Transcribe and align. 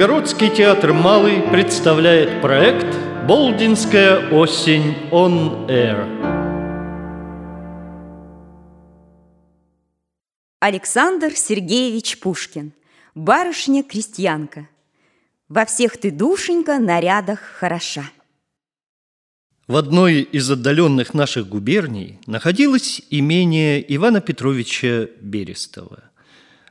Новгородский 0.00 0.48
театр 0.48 0.94
«Малый» 0.94 1.42
представляет 1.42 2.40
проект 2.40 2.86
«Болдинская 3.28 4.30
осень 4.30 4.96
on 5.10 5.68
Air». 5.68 6.06
Александр 10.58 11.32
Сергеевич 11.36 12.18
Пушкин 12.18 12.72
Барышня-крестьянка 13.14 14.70
Во 15.50 15.66
всех 15.66 15.98
ты, 15.98 16.10
душенька, 16.10 16.78
нарядах 16.78 17.40
хороша 17.40 18.04
В 19.66 19.76
одной 19.76 20.22
из 20.22 20.50
отдаленных 20.50 21.12
наших 21.12 21.46
губерний 21.46 22.18
находилось 22.24 23.02
имение 23.10 23.84
Ивана 23.94 24.22
Петровича 24.22 25.08
Берестова. 25.20 26.09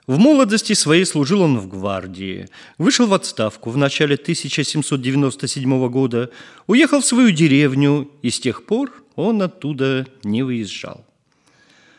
В 0.09 0.18
молодости 0.18 0.73
своей 0.73 1.05
служил 1.05 1.44
он 1.44 1.59
в 1.59 1.68
гвардии, 1.68 2.48
вышел 2.80 3.05
в 3.05 3.13
отставку 3.13 3.70
в 3.70 3.77
начале 3.77 4.16
1797 4.16 5.88
года, 5.88 6.31
уехал 6.66 7.02
в 7.02 7.05
свою 7.05 7.30
деревню, 7.30 8.09
и 8.23 8.31
с 8.31 8.40
тех 8.40 8.66
пор 8.66 8.91
он 9.16 9.44
оттуда 9.44 10.08
не 10.23 10.41
выезжал. 10.41 11.05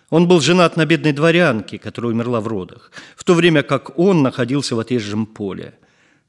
Он 0.09 0.27
был 0.27 0.41
женат 0.41 0.77
на 0.77 0.87
бедной 0.87 1.13
дворянке, 1.13 1.79
которая 1.79 2.11
умерла 2.11 2.41
в 2.41 2.49
родах, 2.49 2.91
в 3.15 3.23
то 3.23 3.35
время 3.35 3.63
как 3.63 3.97
он 3.97 4.25
находился 4.25 4.75
в 4.75 4.81
отъезжем 4.81 5.25
поле. 5.25 5.75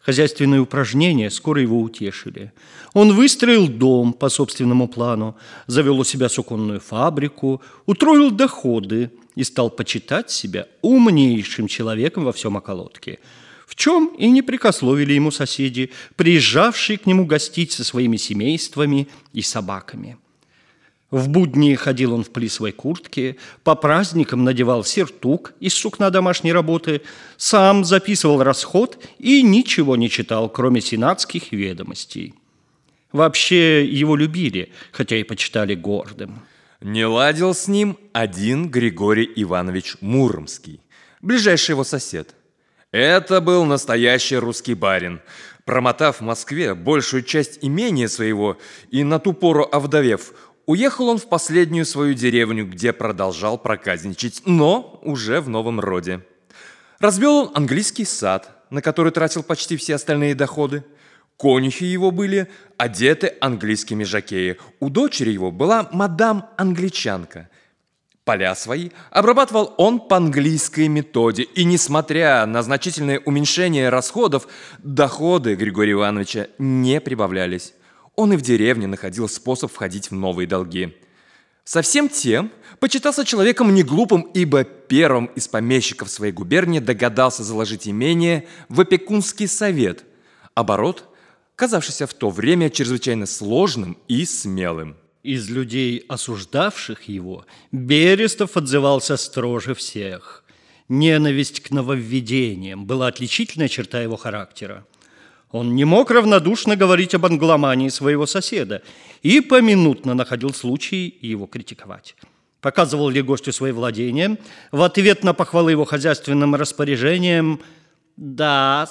Хозяйственные 0.02 0.62
упражнения 0.62 1.32
скоро 1.32 1.62
его 1.62 1.82
утешили. 1.82 2.54
Он 2.94 3.14
выстроил 3.14 3.68
дом 3.68 4.14
по 4.14 4.30
собственному 4.30 4.88
плану, 4.88 5.36
завел 5.66 6.00
у 6.00 6.04
себя 6.04 6.30
суконную 6.30 6.80
фабрику, 6.80 7.60
утроил 7.88 8.30
доходы 8.30 9.10
и 9.36 9.44
стал 9.44 9.70
почитать 9.70 10.32
себя 10.32 10.68
умнейшим 10.82 11.68
человеком 11.68 12.26
во 12.26 12.34
всем 12.34 12.56
околотке, 12.56 13.20
в 13.66 13.76
чем 13.76 14.08
и 14.18 14.30
не 14.30 14.42
прикословили 14.42 15.14
ему 15.14 15.32
соседи, 15.32 15.92
приезжавшие 16.16 16.98
к 16.98 17.06
нему 17.06 17.26
гостить 17.26 17.72
со 17.72 17.84
своими 17.84 18.18
семействами 18.18 19.08
и 19.34 19.42
собаками. 19.42 20.18
В 21.10 21.28
будни 21.28 21.76
ходил 21.76 22.14
он 22.14 22.24
в 22.24 22.30
плисовой 22.30 22.72
куртке, 22.72 23.36
по 23.66 23.76
праздникам 23.76 24.46
надевал 24.46 24.86
сертук 24.86 25.54
из 25.60 25.74
сукна 25.74 26.10
домашней 26.10 26.54
работы, 26.54 27.02
сам 27.36 27.84
записывал 27.84 28.44
расход 28.44 28.98
и 29.20 29.44
ничего 29.44 29.98
не 29.98 30.10
читал, 30.10 30.48
кроме 30.50 30.80
сенатских 30.80 31.52
ведомостей. 31.52 32.34
Вообще 33.12 33.86
его 33.86 34.16
любили, 34.16 34.72
хотя 34.94 35.18
и 35.18 35.24
почитали 35.24 35.76
гордым. 35.76 36.40
Не 36.82 37.06
ладил 37.06 37.54
с 37.54 37.68
ним 37.68 37.96
один 38.12 38.68
Григорий 38.68 39.32
Иванович 39.36 39.98
Муромский, 40.02 40.82
ближайший 41.22 41.72
его 41.72 41.84
сосед. 41.84 42.34
Это 42.92 43.40
был 43.40 43.66
настоящий 43.66 44.38
русский 44.38 44.74
барин. 44.74 45.22
Промотав 45.64 46.18
в 46.18 46.22
Москве 46.22 46.74
большую 46.74 47.22
часть 47.22 47.60
имения 47.62 48.08
своего 48.10 48.58
и 48.90 49.04
на 49.04 49.20
ту 49.20 49.34
пору 49.34 49.68
овдовев, 49.72 50.34
Уехал 50.68 51.10
он 51.10 51.18
в 51.18 51.28
последнюю 51.28 51.86
свою 51.86 52.14
деревню, 52.14 52.66
где 52.66 52.94
продолжал 52.94 53.58
проказничать, 53.58 54.44
но 54.46 55.00
уже 55.04 55.42
в 55.42 55.50
новом 55.50 55.80
роде. 55.80 56.22
Разбил 57.00 57.32
он 57.32 57.52
английский 57.56 58.06
сад, 58.06 58.64
на 58.70 58.82
который 58.82 59.12
тратил 59.12 59.44
почти 59.44 59.76
все 59.76 59.96
остальные 59.96 60.36
доходы. 60.36 60.86
Конюхи 61.38 61.84
его 61.84 62.12
были 62.12 62.48
одеты 62.82 63.34
английскими 63.42 64.04
жакеи. 64.04 64.58
У 64.80 64.90
дочери 64.90 65.32
его 65.32 65.52
была 65.52 65.90
мадам-англичанка. 65.92 67.50
Поля 68.24 68.56
свои 68.56 68.90
обрабатывал 69.12 69.74
он 69.78 70.00
по 70.00 70.18
английской 70.18 70.88
методе. 70.88 71.44
И 71.44 71.64
несмотря 71.64 72.46
на 72.46 72.64
значительное 72.64 73.20
уменьшение 73.20 73.90
расходов, 73.90 74.48
доходы 74.80 75.56
Григория 75.56 75.94
Ивановича 75.94 76.48
не 76.58 77.00
прибавлялись 77.00 77.74
он 78.16 78.34
и 78.34 78.38
в 78.38 78.42
деревне 78.42 78.88
находил 78.88 79.30
способ 79.30 79.72
входить 79.72 80.12
в 80.12 80.14
новые 80.14 80.48
долги. 80.48 80.96
Совсем 81.64 82.10
тем 82.10 82.52
почитался 82.80 83.24
человеком 83.24 83.74
неглупым, 83.74 84.22
ибо 84.34 84.64
первым 84.64 85.28
из 85.28 85.48
помещиков 85.48 86.10
своей 86.10 86.34
губернии 86.34 86.80
догадался 86.80 87.44
заложить 87.44 87.88
имение 87.88 88.48
в 88.68 88.82
опекунский 88.82 89.48
совет, 89.48 90.04
оборот, 90.56 91.11
казавшийся 91.62 92.08
в 92.08 92.14
то 92.16 92.32
время 92.32 92.72
чрезвычайно 92.72 93.28
сложным 93.28 93.96
и 94.08 94.26
смелым. 94.26 94.96
Из 95.22 95.48
людей, 95.52 96.04
осуждавших 96.10 97.04
его, 97.04 97.46
Берестов 97.72 98.58
отзывался 98.58 99.16
строже 99.16 99.76
всех. 99.76 100.44
Ненависть 100.90 101.60
к 101.60 101.70
нововведениям 101.70 102.88
была 102.88 103.06
отличительная 103.06 103.68
черта 103.68 104.02
его 104.02 104.18
характера. 104.18 104.88
Он 105.52 105.76
не 105.76 105.86
мог 105.86 106.10
равнодушно 106.10 106.76
говорить 106.76 107.14
об 107.14 107.28
англомании 107.28 107.90
своего 107.90 108.26
соседа 108.26 108.82
и 109.22 109.40
поминутно 109.40 110.16
находил 110.16 110.56
случай 110.56 111.16
его 111.22 111.46
критиковать. 111.46 112.16
Показывал 112.60 113.10
ли 113.10 113.22
гостю 113.22 113.54
свои 113.54 113.72
владения, 113.72 114.40
в 114.72 114.82
ответ 114.82 115.24
на 115.24 115.36
похвалы 115.36 115.70
его 115.70 115.86
хозяйственным 115.86 116.56
распоряжением 116.56 117.60
да 118.18 118.88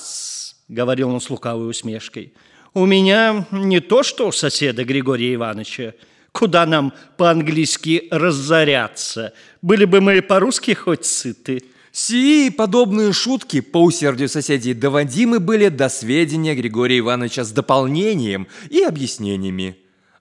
говорил 0.69 1.11
он 1.11 1.21
с 1.21 1.29
лукавой 1.29 1.69
усмешкой, 1.69 2.33
«у 2.75 2.87
меня 2.87 3.47
не 3.51 3.81
то, 3.81 4.03
что 4.03 4.29
у 4.29 4.33
соседа 4.33 4.85
Григория 4.85 5.35
Ивановича, 5.35 5.95
куда 6.33 6.67
нам 6.67 6.93
по-английски 7.17 8.09
разоряться, 8.11 9.33
были 9.63 9.85
бы 9.85 10.01
мы 10.01 10.23
по-русски 10.23 10.75
хоть 10.75 11.05
сыты». 11.05 11.63
Сии 11.93 12.51
подобные 12.51 13.13
шутки 13.13 13.61
по 13.61 13.83
усердию 13.83 14.29
соседей 14.29 14.75
доводимы 14.75 15.41
были 15.41 15.69
до 15.69 15.89
сведения 15.89 16.55
Григория 16.55 17.01
Ивановича 17.01 17.43
с 17.43 17.51
дополнением 17.51 18.47
и 18.69 18.83
объяснениями. 18.83 19.77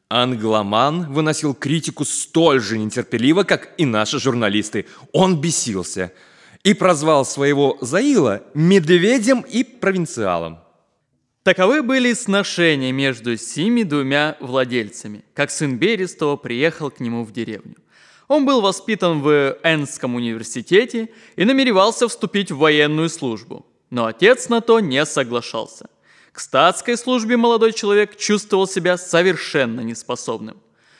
Англоман 0.10 1.14
выносил 1.14 1.54
критику 1.54 2.06
столь 2.06 2.62
же 2.62 2.80
нетерпеливо, 2.80 3.44
как 3.44 3.70
и 3.78 3.86
наши 3.86 4.20
журналисты. 4.20 4.88
Он 5.14 5.40
бесился 5.40 6.12
и 6.64 6.74
прозвал 6.74 7.26
своего 7.26 7.78
Заила 7.82 8.42
медведем 8.56 9.42
и 9.42 9.64
провинциалом. 9.64 10.60
Таковы 11.44 11.84
были 11.84 12.12
сношения 12.12 12.92
между 12.92 13.38
сими 13.38 13.84
двумя 13.84 14.36
владельцами, 14.42 15.24
как 15.34 15.52
сын 15.52 15.78
Берестова 15.78 16.36
приехал 16.36 16.92
к 16.92 17.00
нему 17.00 17.24
в 17.24 17.32
деревню. 17.32 17.78
Он 18.28 18.46
был 18.46 18.60
воспитан 18.60 19.22
в 19.22 19.58
Энском 19.64 20.16
университете 20.16 21.10
и 21.38 21.46
намеревался 21.46 22.10
вступить 22.10 22.52
в 22.52 22.58
военную 22.58 23.10
службу, 23.10 23.66
но 23.90 24.06
отец 24.06 24.50
на 24.50 24.60
то 24.60 24.82
не 24.82 25.04
соглашался. 25.06 25.90
К 26.34 26.42
статской 26.42 26.98
службе 26.98 27.38
молодой 27.38 27.72
человек 27.72 28.18
чувствовал 28.18 28.68
себя 28.68 28.98
совершенно 28.98 29.80
неспособным. 29.80 30.58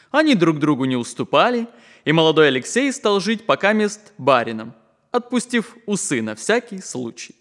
Они 0.10 0.36
друг 0.36 0.58
другу 0.58 0.86
не 0.86 0.96
уступали, 0.96 1.68
и 2.06 2.14
молодой 2.14 2.48
Алексей 2.48 2.92
стал 2.94 3.20
жить 3.20 3.46
пока 3.46 3.74
мест 3.74 4.14
барином, 4.18 4.74
отпустив 5.12 5.76
усы 5.86 6.22
на 6.22 6.34
всякий 6.36 6.82
случай. 6.82 7.36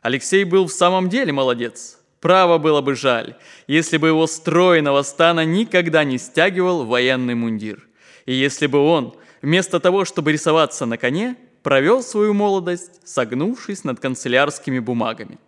Алексей 0.00 0.44
был 0.44 0.66
в 0.66 0.72
самом 0.72 1.10
деле 1.10 1.32
молодец. 1.32 1.99
Право 2.20 2.58
было 2.58 2.82
бы 2.82 2.94
жаль, 2.94 3.36
если 3.66 3.96
бы 3.96 4.08
его 4.08 4.26
стройного 4.26 5.02
стана 5.02 5.44
никогда 5.44 6.04
не 6.04 6.18
стягивал 6.18 6.84
военный 6.84 7.34
мундир. 7.34 7.88
И 8.26 8.34
если 8.34 8.66
бы 8.66 8.78
он, 8.78 9.14
вместо 9.40 9.80
того, 9.80 10.04
чтобы 10.04 10.32
рисоваться 10.32 10.84
на 10.84 10.98
коне, 10.98 11.36
провел 11.62 12.02
свою 12.02 12.34
молодость, 12.34 13.00
согнувшись 13.04 13.84
над 13.84 14.00
канцелярскими 14.00 14.78
бумагами. 14.78 15.38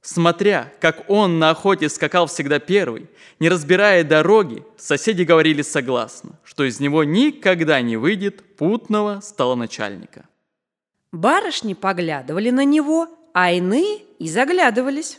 Смотря, 0.00 0.72
как 0.80 1.08
он 1.08 1.38
на 1.38 1.50
охоте 1.50 1.88
скакал 1.88 2.26
всегда 2.26 2.58
первый, 2.58 3.08
не 3.38 3.48
разбирая 3.48 4.02
дороги, 4.02 4.64
соседи 4.76 5.22
говорили 5.22 5.62
согласно, 5.62 6.30
что 6.42 6.64
из 6.64 6.80
него 6.80 7.04
никогда 7.04 7.80
не 7.82 7.96
выйдет 7.96 8.56
путного 8.56 9.20
столоначальника. 9.20 10.24
Барышни 11.12 11.74
поглядывали 11.74 12.50
на 12.50 12.64
него, 12.64 13.06
а 13.32 13.52
иные 13.52 13.98
и 14.18 14.28
заглядывались. 14.28 15.18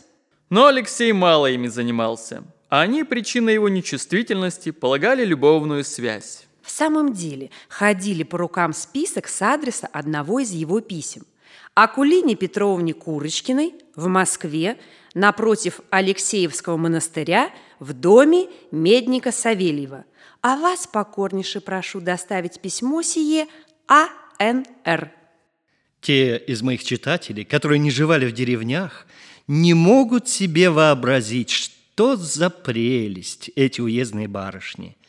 Но 0.50 0.66
Алексей 0.66 1.12
мало 1.12 1.50
ими 1.50 1.68
занимался, 1.68 2.44
а 2.68 2.82
они 2.82 3.04
причиной 3.04 3.54
его 3.54 3.68
нечувствительности 3.68 4.70
полагали 4.70 5.24
любовную 5.24 5.84
связь. 5.84 6.46
В 6.62 6.70
самом 6.70 7.12
деле, 7.12 7.50
ходили 7.68 8.22
по 8.22 8.38
рукам 8.38 8.72
список 8.72 9.28
с 9.28 9.42
адреса 9.42 9.86
одного 9.92 10.40
из 10.40 10.50
его 10.50 10.80
писем. 10.80 11.26
Акулине 11.74 12.36
Петровне 12.36 12.94
Курочкиной 12.94 13.74
в 13.96 14.06
Москве 14.06 14.78
напротив 15.14 15.80
Алексеевского 15.90 16.76
монастыря 16.76 17.50
в 17.80 17.92
доме 17.92 18.48
Медника 18.70 19.32
Савельева. 19.32 20.04
А 20.40 20.56
вас 20.56 20.86
покорнейше 20.86 21.60
прошу 21.60 22.00
доставить 22.00 22.60
письмо 22.60 23.02
сие 23.02 23.46
А.Н.Р. 23.88 25.12
Те 26.00 26.36
из 26.36 26.62
моих 26.62 26.84
читателей, 26.84 27.44
которые 27.44 27.78
не 27.78 27.90
живали 27.90 28.26
в 28.26 28.32
деревнях, 28.32 29.06
не 29.46 29.74
могут 29.74 30.28
себе 30.28 30.70
вообразить, 30.70 31.50
что 31.50 32.16
за 32.16 32.50
прелесть 32.50 33.50
эти 33.56 33.80
уездные 33.80 34.28
барышни– 34.28 34.96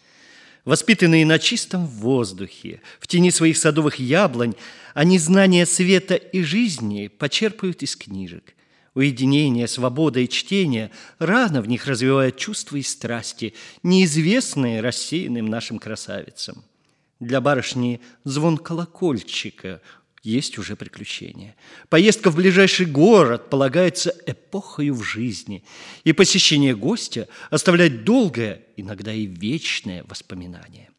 Воспитанные 0.65 1.27
на 1.27 1.37
чистом 1.37 1.85
воздухе, 1.85 2.81
в 2.99 3.05
тени 3.05 3.29
своих 3.29 3.55
садовых 3.55 3.99
яблонь, 3.99 4.55
они 4.95 5.19
знания 5.19 5.65
света 5.67 6.15
и 6.15 6.41
жизни 6.41 7.07
почерпают 7.07 7.83
из 7.83 7.95
книжек. 7.95 8.55
Уединение, 8.95 9.67
свобода 9.67 10.19
и 10.19 10.27
чтение 10.27 10.89
рано 11.19 11.61
в 11.61 11.67
них 11.67 11.85
развивают 11.85 12.37
чувства 12.37 12.77
и 12.77 12.81
страсти, 12.81 13.53
неизвестные 13.83 14.81
рассеянным 14.81 15.45
нашим 15.45 15.77
красавицам. 15.77 16.63
Для 17.19 17.41
барышни 17.41 18.01
звон 18.23 18.57
колокольчика 18.57 19.81
есть 20.25 20.57
уже 20.57 20.75
приключение. 20.75 21.55
Поездка 21.89 22.31
в 22.31 22.35
ближайший 22.35 22.87
город 22.87 23.49
полагается 23.49 24.13
эпохою 24.25 24.95
в 24.95 25.03
жизни, 25.03 25.63
и 26.03 26.13
посещение 26.13 26.75
гостя 26.75 27.27
оставляет 27.49 28.03
долгое, 28.03 28.63
иногда 28.75 29.13
и 29.13 29.25
вечное 29.25 30.03
воспоминание. 30.07 30.89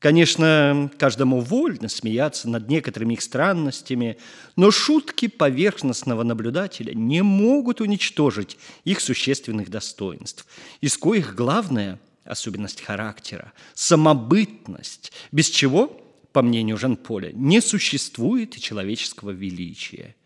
Конечно, 0.00 0.90
каждому 0.98 1.40
вольно 1.40 1.88
смеяться 1.88 2.48
над 2.48 2.68
некоторыми 2.68 3.14
их 3.14 3.20
странностями, 3.20 4.16
но 4.56 4.70
шутки 4.70 5.28
поверхностного 5.28 6.22
наблюдателя 6.22 6.94
не 6.94 7.22
могут 7.22 7.82
уничтожить 7.82 8.56
их 8.84 9.00
существенных 9.00 9.68
достоинств, 9.68 10.46
из 10.80 10.96
коих 10.96 11.34
главное– 11.34 12.00
особенность 12.24 12.80
характера, 12.80 13.52
самобытность, 13.74 15.12
без 15.32 15.50
чего, 15.50 15.99
по 16.32 16.42
мнению 16.42 16.78
Жан-Поля, 16.78 17.30
не 17.32 17.60
существует 17.60 18.58
человеческого 18.58 19.30
величия– 19.30 20.14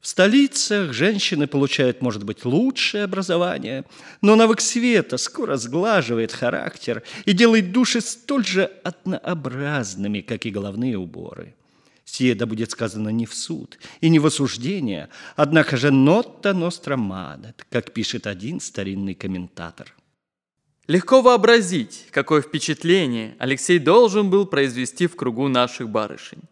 в 0.00 0.06
столицах 0.06 0.94
женщины 0.94 1.46
получают, 1.46 2.00
может 2.00 2.24
быть, 2.24 2.46
лучшее 2.46 3.04
образование, 3.04 3.84
но 4.22 4.34
навык 4.34 4.62
света 4.62 5.18
скоро 5.18 5.56
сглаживает 5.56 6.32
характер 6.32 7.02
и 7.26 7.34
делает 7.34 7.70
души 7.70 8.00
столь 8.00 8.46
же 8.46 8.64
однообразными, 8.82 10.22
как 10.22 10.46
и 10.46 10.50
головные 10.50 10.96
уборы. 10.96 11.54
Сие 12.06 12.34
да 12.34 12.46
будет 12.46 12.70
сказано 12.70 13.10
не 13.10 13.26
в 13.26 13.34
суд 13.34 13.78
и 14.00 14.08
не 14.08 14.18
в 14.18 14.24
осуждение, 14.24 15.10
однако 15.36 15.76
же 15.76 15.90
«нота 15.90 16.54
ностра 16.54 16.96
мадет», 16.96 17.66
как 17.68 17.92
пишет 17.92 18.26
один 18.26 18.58
старинный 18.60 19.14
комментатор. 19.14 19.94
Легко 20.90 21.22
вообразить, 21.22 22.08
какое 22.10 22.42
впечатление 22.42 23.36
Алексей 23.38 23.78
должен 23.78 24.28
был 24.28 24.44
произвести 24.44 25.06
в 25.06 25.14
кругу 25.14 25.46
наших 25.46 25.88
барышень. 25.88 26.42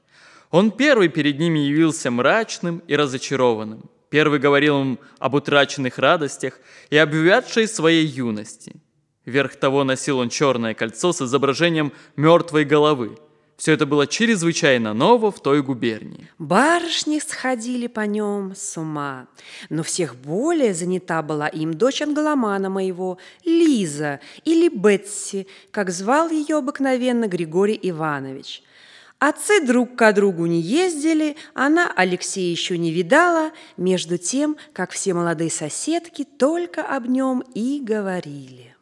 Он 0.52 0.70
первый 0.70 1.08
перед 1.08 1.40
ними 1.40 1.58
явился 1.58 2.12
мрачным 2.12 2.80
и 2.86 2.94
разочарованным. 2.94 3.90
Первый 4.10 4.38
говорил 4.38 4.80
им 4.80 5.00
об 5.18 5.34
утраченных 5.34 5.98
радостях 5.98 6.60
и 6.88 6.96
об 6.96 7.14
увядшей 7.14 7.66
своей 7.66 8.06
юности. 8.06 8.76
Верх 9.24 9.56
того 9.56 9.82
носил 9.82 10.18
он 10.18 10.28
черное 10.28 10.72
кольцо 10.72 11.12
с 11.12 11.20
изображением 11.20 11.92
мертвой 12.14 12.64
головы. 12.64 13.18
Все 13.58 13.72
это 13.72 13.84
было 13.84 14.06
чрезвычайно 14.06 14.94
ново 14.94 15.30
в 15.30 15.42
той 15.42 15.62
губернии. 15.62 16.30
Барышни 16.38 17.18
сходили 17.18 17.88
по 17.88 18.06
нем 18.06 18.54
с 18.56 18.78
ума. 18.78 19.26
Но 19.68 19.82
всех 19.82 20.14
более 20.14 20.72
занята 20.72 21.22
была 21.22 21.48
им 21.48 21.74
дочь 21.74 22.00
англомана 22.00 22.70
моего, 22.70 23.18
Лиза 23.44 24.20
или 24.44 24.68
Бетси, 24.68 25.48
как 25.72 25.90
звал 25.90 26.30
ее 26.30 26.58
обыкновенно 26.58 27.26
Григорий 27.26 27.78
Иванович– 27.82 28.62
Отцы 29.20 29.60
друг 29.66 29.96
к 29.96 30.12
другу 30.12 30.46
не 30.46 30.60
ездили, 30.60 31.36
она 31.52 31.92
Алексея 31.96 32.48
еще 32.52 32.78
не 32.78 32.92
видала, 32.92 33.50
между 33.76 34.16
тем, 34.16 34.56
как 34.72 34.92
все 34.92 35.12
молодые 35.12 35.50
соседки 35.50 36.22
только 36.22 36.84
об 36.84 37.06
нем 37.06 37.42
и 37.52 37.80
говорили. 37.82 38.76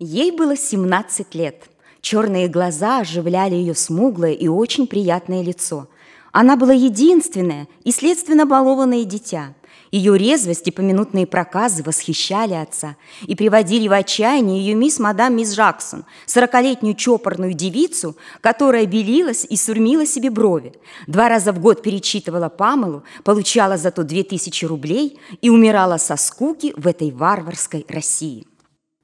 Ей 0.00 0.32
было 0.32 0.56
17 0.56 1.34
лет. 1.36 1.68
Черные 2.00 2.48
глаза 2.48 3.00
оживляли 3.00 3.54
ее 3.54 3.74
смуглое 3.74 4.32
и 4.32 4.48
очень 4.48 4.86
приятное 4.86 5.42
лицо. 5.42 5.88
Она 6.32 6.56
была 6.56 6.72
единственное 6.72 7.68
и 7.84 7.92
следственно 7.92 8.46
балованное 8.46 9.04
дитя– 9.04 9.54
ее 9.90 10.16
резвость 10.16 10.68
и 10.68 10.70
поминутные 10.70 11.26
проказы 11.26 11.82
восхищали 11.82 12.54
отца 12.54 12.96
и 13.26 13.34
приводили 13.34 13.88
в 13.88 13.92
отчаяние 13.92 14.60
ее 14.60 14.74
мисс 14.74 15.00
мадам 15.00 15.36
мисс 15.36 15.54
Джаксон, 15.54 16.04
сорокалетнюю 16.26 16.94
чопорную 16.94 17.54
девицу, 17.54 18.16
которая 18.40 18.86
белилась 18.86 19.44
и 19.48 19.56
сурмила 19.56 20.06
себе 20.06 20.30
брови, 20.30 20.74
два 21.08 21.28
раза 21.28 21.52
в 21.52 21.58
год 21.58 21.82
перечитывала 21.82 22.48
Памелу, 22.48 23.02
получала 23.24 23.76
зато 23.76 24.04
две 24.04 24.22
тысячи 24.22 24.64
рублей 24.64 25.18
и 25.40 25.50
умирала 25.50 25.96
со 25.96 26.16
скуки 26.16 26.72
в 26.76 26.86
этой 26.86 27.10
варварской 27.10 27.84
России. 27.88 28.46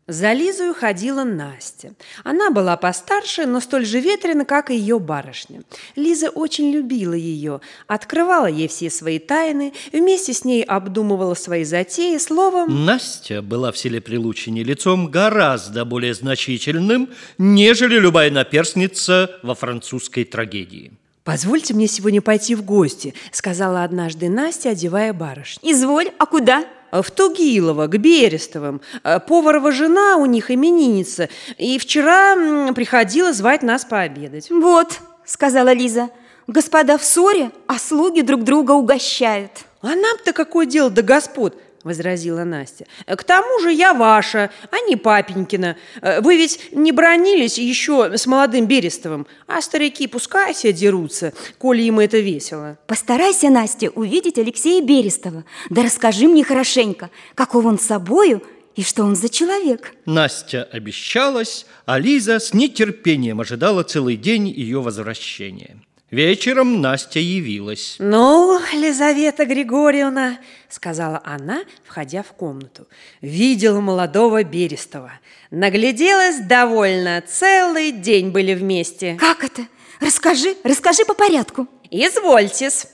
За 0.09 0.33
Лизою 0.33 0.73
ходила 0.73 1.25
Настя. 1.25 1.93
Она 2.23 2.51
была 2.51 2.77
постарше, 2.77 3.45
но 3.45 3.61
столь 3.61 3.85
же 3.85 3.99
ветрена, 3.99 4.45
как 4.45 4.71
и 4.71 4.77
ее 4.77 5.01
барышня. 5.01 5.63
Лиза 5.97 6.31
очень 6.31 6.71
любила 6.71 7.15
ее, 7.15 7.61
открывала 7.89 8.47
ей 8.47 8.69
все 8.69 8.89
свои 8.89 9.19
тайны, 9.19 9.73
вместе 9.93 10.33
с 10.33 10.45
ней 10.45 10.63
обдумывала 10.63 11.35
свои 11.35 11.65
затеи, 11.65 12.19
словом... 12.19 12.85
Настя 12.85 13.43
была 13.43 13.73
в 13.73 13.79
селе 13.79 14.01
Прилучине 14.01 14.63
лицом 14.63 15.11
гораздо 15.11 15.85
более 15.85 16.15
значительным, 16.15 17.11
нежели 17.37 17.99
любая 17.99 18.31
наперсница 18.31 19.41
во 19.43 19.57
французской 19.57 20.23
трагедии. 20.23 20.93
«Позвольте 21.25 21.75
мне 21.75 21.89
сегодня 21.89 22.23
пойти 22.23 22.55
в 22.55 22.63
гости»,— 22.63 23.13
сказала 23.33 23.83
однажды 23.83 24.29
Настя, 24.29 24.71
одевая 24.71 25.13
барышню. 25.13 25.69
«Изволь, 25.69 26.13
а 26.21 26.27
куда?» 26.27 26.65
Э, 26.97 27.03
в 27.03 27.11
Тугилово, 27.11 27.87
к 27.87 27.99
Берестовым. 27.99 28.81
Э, 29.05 29.21
поварова 29.21 29.73
жена 29.73 30.17
у 30.17 30.27
них 30.27 30.51
именинница, 30.51 31.29
и 31.59 31.79
вчера 31.79 32.73
приходила 32.73 33.33
звать 33.33 33.63
нас 33.63 33.85
пообедать. 33.85 34.51
«Вот»,— 34.51 35.01
сказала 35.25 35.73
Лиза,— 35.73 36.11
«господа 36.47 36.99
в 36.99 37.05
ссоре, 37.05 37.51
а 37.67 37.79
слуги 37.79 38.23
друг 38.23 38.45
друга 38.45 38.73
угощают». 38.73 39.53
«А 39.83 39.95
нам-то 39.95 40.33
какое 40.33 40.67
дело 40.67 40.91
до 40.91 41.03
господ?» 41.03 41.57
Возразила 41.87 42.45
Настя. 42.45 42.85
«К 43.07 43.23
тому 43.23 43.61
же 43.61 43.73
я 43.73 43.95
ваша, 43.95 44.51
а 44.71 44.81
не 44.89 44.97
папенькина. 44.97 45.77
Вы 46.21 46.37
ведь 46.37 46.73
не 46.73 46.93
бронились 46.93 47.59
еще 47.59 48.19
с 48.19 48.27
молодым 48.27 48.67
Берестовым, 48.67 49.27
а 49.47 49.63
старики 49.63 50.09
пускай 50.09 50.53
все 50.53 50.73
дерутся, 50.73 51.33
коли 51.59 51.83
им 51.83 52.01
это 52.01 52.19
весело». 52.19 52.77
Постарайся, 52.89 53.51
Настя, 53.51 53.91
увидеть 53.91 54.39
Алексея 54.39 54.83
Берестова. 54.83 55.45
Да 55.71 55.83
расскажи 55.83 56.27
мне 56.27 56.43
хорошенько, 56.43 57.11
каков 57.35 57.65
он 57.65 57.79
собою 57.79 58.43
и 58.75 58.83
что 58.83 59.05
он 59.05 59.15
за 59.15 59.29
человек. 59.29 59.95
Настя 60.05 60.65
обещалась, 60.65 61.67
а 61.87 61.99
Лиза 62.01 62.41
с 62.41 62.53
нетерпением 62.53 63.41
ожидала 63.41 63.85
целый 63.85 64.17
день 64.17 64.49
ее 64.49 64.83
возвращения. 64.83 65.79
Вечером 66.11 66.81
Настя 66.81 67.19
явилась. 67.19 67.97
«Ну, 67.99 68.61
Лизавета 68.73 69.45
Григорьевна»,— 69.45 70.39
сказала 70.69 71.21
она, 71.25 71.65
входя 71.85 72.23
в 72.23 72.29
комнату,— 72.29 72.87
«видела 73.21 73.81
молодого 73.81 74.45
Берестова. 74.45 75.15
Нагляделась 75.51 76.39
довольно, 76.39 77.25
целый 77.27 77.91
день 77.91 78.31
были 78.31 78.55
вместе». 78.55 79.17
«Как 79.19 79.43
это? 79.43 79.67
Расскажи, 79.99 80.55
расскажи 80.63 81.05
по 81.05 81.15
порядку». 81.15 81.67
«Извольтесь». 81.91 82.87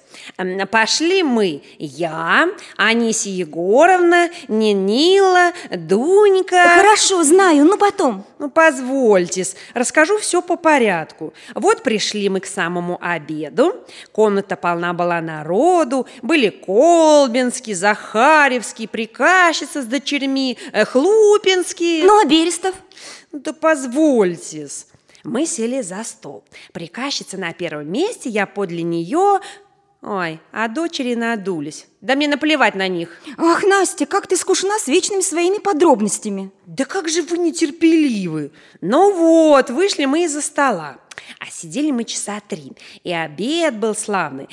Пошли 0.70 1.22
мы, 1.22 1.62
я, 1.78 2.48
Анисия 2.76 3.32
Егоровна, 3.32 4.30
Нинила, 4.48 5.52
Дунька. 5.70 6.62
Хорошо, 6.76 7.22
знаю, 7.24 7.64
но 7.64 7.76
потом. 7.76 8.24
Ну, 8.38 8.50
позвольтесь, 8.50 9.56
расскажу 9.74 10.18
все 10.18 10.42
по 10.42 10.56
порядку. 10.56 11.32
Вот 11.54 11.82
пришли 11.82 12.28
мы 12.28 12.40
к 12.40 12.46
самому 12.46 12.98
обеду. 13.00 13.74
Комната 14.10 14.56
полна 14.56 14.92
была 14.92 15.20
народу. 15.20 16.06
Были 16.22 16.48
Колбинский, 16.48 17.74
Захаревский, 17.74 18.88
приказчица 18.88 19.82
с 19.82 19.86
дочерьми, 19.86 20.58
э, 20.72 20.84
Хлупинский. 20.84 22.02
Ну, 22.02 22.20
а 22.20 22.24
Берестов? 22.24 22.74
Ну, 23.30 23.40
да 23.40 23.52
позвольтесь. 23.52 24.86
Мы 25.24 25.46
сели 25.46 25.82
за 25.82 26.02
стол. 26.02 26.42
Приказчица 26.72 27.38
на 27.38 27.52
первом 27.52 27.90
месте, 27.90 28.28
я 28.28 28.46
подле 28.46 28.82
нее, 28.82 29.40
Ой, 30.02 30.40
а 30.50 30.66
дочери 30.66 31.14
надулись. 31.14 31.86
Да 32.00 32.16
мне 32.16 32.26
наплевать 32.26 32.74
на 32.74 32.88
них. 32.88 33.20
Ах, 33.38 33.62
Настя, 33.62 34.04
как 34.04 34.26
ты 34.26 34.36
скучна 34.36 34.76
с 34.80 34.88
вечными 34.88 35.20
своими 35.20 35.58
подробностями. 35.58 36.50
Да 36.66 36.84
как 36.84 37.08
же 37.08 37.22
вы 37.22 37.38
нетерпеливы. 37.38 38.50
Ну 38.80 39.14
вот, 39.14 39.70
вышли 39.70 40.06
мы 40.06 40.24
из-за 40.24 40.42
стола. 40.42 40.98
А 41.38 41.46
сидели 41.46 41.92
мы 41.92 42.02
часа 42.02 42.40
три, 42.40 42.72
и 43.04 43.12
обед 43.12 43.78
был 43.78 43.94
славный. 43.94 44.48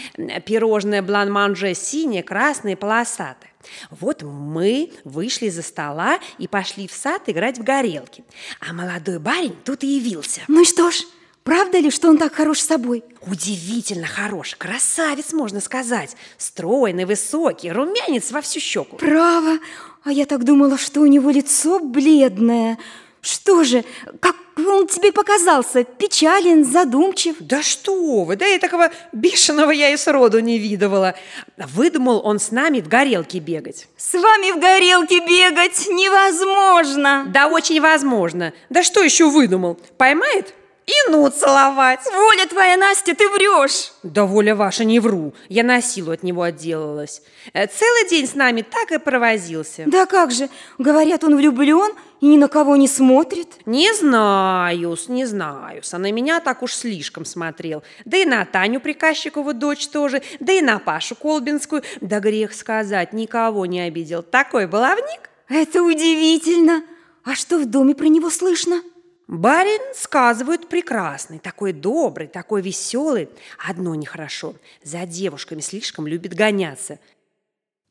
Пирожное 0.45 1.01
блан-манже 1.01 1.73
синее, 1.73 2.21
красное, 2.21 2.75
полосатое. 2.75 3.51
Вот 3.89 4.21
мы 4.21 4.91
вышли 5.03 5.47
из-за 5.47 5.63
стола 5.63 6.19
и 6.37 6.47
пошли 6.47 6.87
в 6.87 6.93
сад 6.93 7.23
играть 7.25 7.57
в 7.57 7.63
горелки. 7.63 8.23
А 8.59 8.71
молодой 8.71 9.17
барин 9.17 9.55
тут 9.65 9.83
и 9.83 9.87
явился. 9.87 10.41
Ну 10.47 10.61
и 10.61 10.65
что 10.65 10.91
ж, 10.91 11.03
Правда 11.49 11.79
ли, 11.79 11.89
что 11.89 12.09
он 12.09 12.19
так 12.19 12.35
хорош 12.35 12.59
собой? 12.59 13.03
Удивительно 13.25 14.05
хорош, 14.05 14.53
красавец, 14.55 15.33
можно 15.33 15.61
сказать. 15.61 16.15
Стройный, 16.37 17.05
высокий, 17.05 17.71
румянец 17.71 18.29
во 18.29 18.41
всю 18.41 18.59
щеку. 18.59 18.97
Право, 18.97 19.57
а 20.03 20.11
я 20.11 20.27
так 20.27 20.43
думала, 20.43 20.77
что 20.77 20.99
у 20.99 21.07
него 21.07 21.31
лицо 21.31 21.79
бледное. 21.79 22.77
Что 23.21 23.63
же, 23.63 23.83
как 24.19 24.35
Он 24.59 24.85
тебе 24.85 25.11
показался 25.11 25.83
печален, 25.85 26.63
задумчив. 26.63 27.37
Да 27.39 27.63
что 27.63 28.25
вы, 28.25 28.35
да 28.35 28.47
и 28.47 28.59
такого 28.59 28.91
бешеного 29.11 29.71
я 29.71 29.89
и 29.89 29.97
сроду 29.97 30.41
не 30.41 30.59
видывала. 30.59 31.15
Выдумал 31.57 32.21
он 32.23 32.37
с 32.39 32.51
нами 32.51 32.79
в 32.79 32.87
горелке 32.87 33.39
бегать. 33.39 33.87
С 33.97 34.13
вами 34.13 34.51
в 34.51 34.59
горелке 34.59 35.19
бегать 35.21 35.87
невозможно. 35.87 37.25
Да 37.33 37.47
очень 37.47 37.81
возможно. 37.81 38.53
Да 38.69 38.83
что 38.83 39.01
еще 39.01 39.31
выдумал? 39.31 39.79
Поймает 39.97 40.53
и 40.89 41.12
ну 41.12 41.29
целовать. 41.29 42.00
Воля 42.12 42.48
твоя, 42.48 42.75
Настя, 42.75 43.13
ты 43.13 43.29
врешь. 43.29 43.91
Да 44.01 44.25
воля 44.25 44.55
ваша, 44.55 44.86
не 44.86 45.00
вру. 45.00 45.34
Я 45.48 45.63
на 45.63 45.81
силу 45.81 46.12
от 46.12 46.24
него 46.24 46.41
отделалась. 46.41 47.22
Э, 47.53 47.67
Целый 47.67 48.10
день 48.10 48.27
с 48.27 48.34
нами 48.34 48.63
так 48.63 48.91
и 48.91 48.98
провозился. 48.98 49.84
Да 49.86 50.08
как 50.08 50.31
же, 50.31 50.50
говорят, 50.79 51.24
он 51.24 51.36
влюблен 51.36 51.91
и 52.22 52.25
ни 52.25 52.38
на 52.38 52.48
кого 52.48 52.75
не 52.75 52.88
смотрит. 52.88 53.60
Не 53.67 53.93
знаю, 53.93 54.98
не 55.08 55.25
знаю. 55.25 55.84
А 55.91 55.98
на 56.00 56.12
меня 56.12 56.39
так 56.39 56.63
уж 56.63 56.74
слишком 56.74 57.24
смотрел. 57.24 57.84
Да 58.05 58.17
и 58.17 58.25
на 58.25 58.43
Таню 58.46 58.79
Приказчикову 58.81 59.53
дочь 59.53 59.88
тоже, 59.88 60.24
да 60.39 60.53
и 60.53 60.62
на 60.62 60.79
Пашу 60.79 61.15
Колбинскую. 61.15 61.84
Да 62.01 62.19
грех 62.19 62.53
сказать, 62.53 63.13
никого 63.13 63.67
не 63.67 63.81
обидел. 63.81 64.24
Такой 64.24 64.65
баловник. 64.65 65.29
Это 65.50 65.84
удивительно. 65.84 66.84
А 67.24 67.36
что 67.36 67.60
в 67.60 67.65
доме 67.67 67.93
про 67.93 68.08
него 68.08 68.31
слышно? 68.31 68.81
Барин, 69.29 69.93
сказывают, 69.93 70.69
прекрасный, 70.69 71.38
такой 71.38 71.71
добрый, 71.71 72.25
такой 72.25 72.63
веселый. 72.63 73.29
Одно 73.63 73.93
нехорошо, 73.93 74.55
за 74.83 75.05
девушками 75.05 75.62
слишком 75.62 76.07
любит 76.07 76.33
гоняться. 76.33 76.98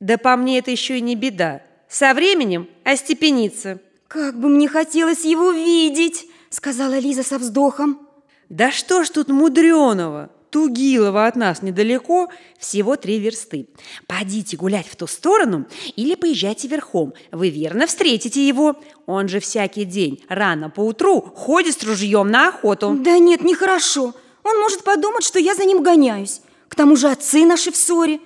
Да 0.01 0.19
по 0.19 0.35
мне 0.35 0.59
это 0.59 0.73
еще 0.73 0.99
и 0.99 1.01
не 1.01 1.15
беда. 1.15 1.63
Со 1.89 2.13
временем 2.13 2.69
остепенится. 2.83 3.79
Как 4.09 4.37
бы 4.37 4.49
мне 4.49 4.67
хотелось 4.67 5.25
его 5.25 5.53
видеть, 5.53 6.27
сказала 6.51 6.99
Лиза 6.99 7.23
со 7.23 7.39
вздохом. 7.39 8.09
Да 8.49 8.73
что 8.73 9.05
ж 9.05 9.11
тут 9.11 9.29
мудреного? 9.29 10.31
Тугилова 10.51 11.27
от 11.27 11.37
нас 11.37 11.63
недалеко, 11.63 12.29
всего 12.59 12.97
три 12.97 13.19
версты. 13.19 13.69
Пойдите 14.07 14.57
гулять 14.57 14.87
в 14.87 14.97
ту 14.97 15.07
сторону 15.07 15.67
или 15.97 16.15
поезжайте 16.15 16.69
верхом. 16.69 17.13
Вы 17.33 17.51
верно 17.51 17.87
встретите 17.87 18.47
его. 18.47 18.81
Он 19.07 19.29
же 19.29 19.41
всякий 19.41 19.85
день 19.85 20.25
рано 20.29 20.71
поутру 20.71 21.21
ходит 21.21 21.81
с 21.81 21.85
ружьем 21.85 22.31
на 22.31 22.49
охоту. 22.49 22.97
Да 22.99 23.19
нет, 23.19 23.43
нехорошо. 23.43 24.15
Он 24.43 24.59
может 24.61 24.85
подумать, 24.85 25.25
что 25.25 25.39
я 25.39 25.55
за 25.55 25.65
ним 25.65 25.83
гоняюсь. 25.83 26.41
К 26.69 26.75
тому 26.75 26.97
же 26.97 27.09
отцы 27.09 27.45
наши 27.45 27.71
в 27.71 27.77
ссоре. 27.77 28.21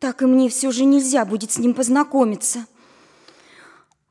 Так 0.00 0.22
и 0.22 0.26
мне 0.26 0.50
все 0.50 0.70
же 0.70 0.84
нельзя 0.84 1.24
будет 1.24 1.52
с 1.52 1.58
ним 1.58 1.72
познакомиться. 1.72 2.66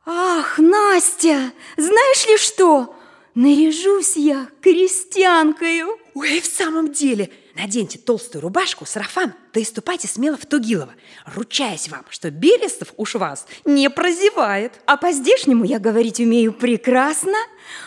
Ах, 0.06 0.58
Настя, 0.58 1.54
знаешь 1.78 2.28
ли 2.28 2.38
что? 2.38 2.96
Наряжусь 3.36 4.16
я 4.16 4.48
крестьянкою. 4.62 5.98
Ой, 6.14 6.42
в 6.42 6.46
самом 6.46 6.92
деле, 6.92 7.32
наденьте 7.56 7.98
толстую 7.98 8.42
рубашку, 8.42 8.86
сарафан, 8.86 9.34
да 9.54 9.60
и 9.60 9.64
ступайте 9.64 10.08
смело 10.08 10.38
в 10.38 10.46
Тугилово. 10.46 10.94
Ручаясь 11.26 11.90
вам, 11.90 12.06
что 12.10 12.32
Берестов 12.32 12.94
уж 12.98 13.16
вас 13.16 13.46
не 13.66 13.90
прозевает. 13.90 14.82
А 14.86 14.98
по-здешнему 14.98 15.64
я 15.64 15.80
говорить 15.80 16.20
умею 16.20 16.54
прекрасно. 16.54 17.38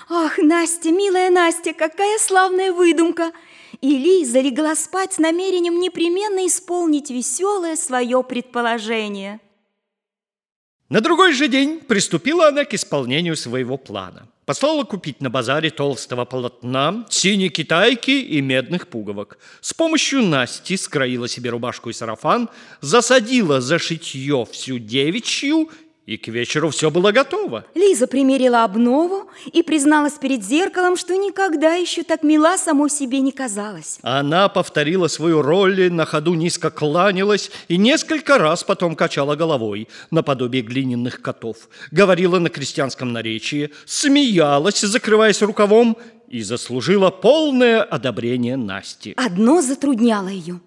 Ах, 0.09 0.39
Настя, 0.39 0.91
милая 0.91 1.31
Настя, 1.31 1.73
какая 1.73 2.19
славная 2.19 2.73
выдумка! 2.73 3.33
И 3.81 3.99
Лиза 3.99 4.41
легла 4.41 4.75
спать 4.75 5.15
с 5.15 5.19
намерением 5.19 5.81
непременно 5.81 6.47
исполнить 6.47 7.11
веселое 7.11 7.77
свое 7.77 8.23
предположение. 8.23 9.41
На 10.89 11.01
другой 11.01 11.33
же 11.33 11.49
день 11.49 11.81
приступила 11.81 12.49
она 12.49 12.65
к 12.65 12.73
исполнению 12.75 13.37
своего 13.37 13.77
плана. 13.77 14.29
Послала 14.47 14.85
купить 14.85 15.21
на 15.21 15.29
базаре 15.29 15.71
толстого 15.71 16.25
полотна, 16.25 17.05
синей 17.11 17.49
китайки 17.49 18.12
и 18.12 18.41
медных 18.41 18.87
пуговок. 18.87 19.38
С 19.61 19.75
помощью 19.75 20.23
Насти 20.23 20.76
скроила 20.76 21.26
себе 21.26 21.50
рубашку 21.50 21.91
и 21.91 21.93
сарафан, 21.93 22.49
засадила 22.81 23.61
за 23.61 23.81
шитье 23.81 24.47
всю 24.49 24.79
девичью, 24.79 25.69
и 26.07 26.17
к 26.17 26.29
вечеру 26.29 26.71
все 26.71 26.91
было 26.91 27.11
готово. 27.11 27.65
Лиза 27.75 28.07
примерила 28.07 28.65
обнову 28.65 29.29
и 29.53 29.63
призналась 29.63 30.15
перед 30.15 30.45
зеркалом, 30.45 30.97
что 30.97 31.17
никогда 31.17 31.75
еще 31.75 32.05
так 32.05 32.23
мила 32.23 32.57
самой 32.57 32.91
себе 32.91 33.21
не 33.21 33.33
казалась. 33.33 33.99
Она 34.03 34.49
повторила 34.49 35.09
свою 35.09 35.43
роль, 35.43 35.91
на 35.93 36.07
ходу 36.07 36.35
низко 36.35 36.71
кланялась 36.71 37.51
и 37.69 37.77
несколько 37.77 38.39
раз 38.39 38.63
потом 38.63 38.95
качала 38.95 39.35
головой, 39.35 39.89
наподобие 40.11 40.63
глиняных 40.63 41.21
котов. 41.21 41.69
Говорила 41.91 42.39
на 42.39 42.51
крестьянском 42.51 43.13
наречии, 43.13 43.71
смеялась, 43.85 44.81
закрываясь 44.81 45.43
рукавом, 45.43 45.97
и 46.28 46.42
заслужила 46.42 47.11
полное 47.11 47.83
одобрение 47.83 48.56
Насти. 48.56 49.14
Одно 49.16 49.62
затрудняло 49.62 50.28
ее. 50.28 50.61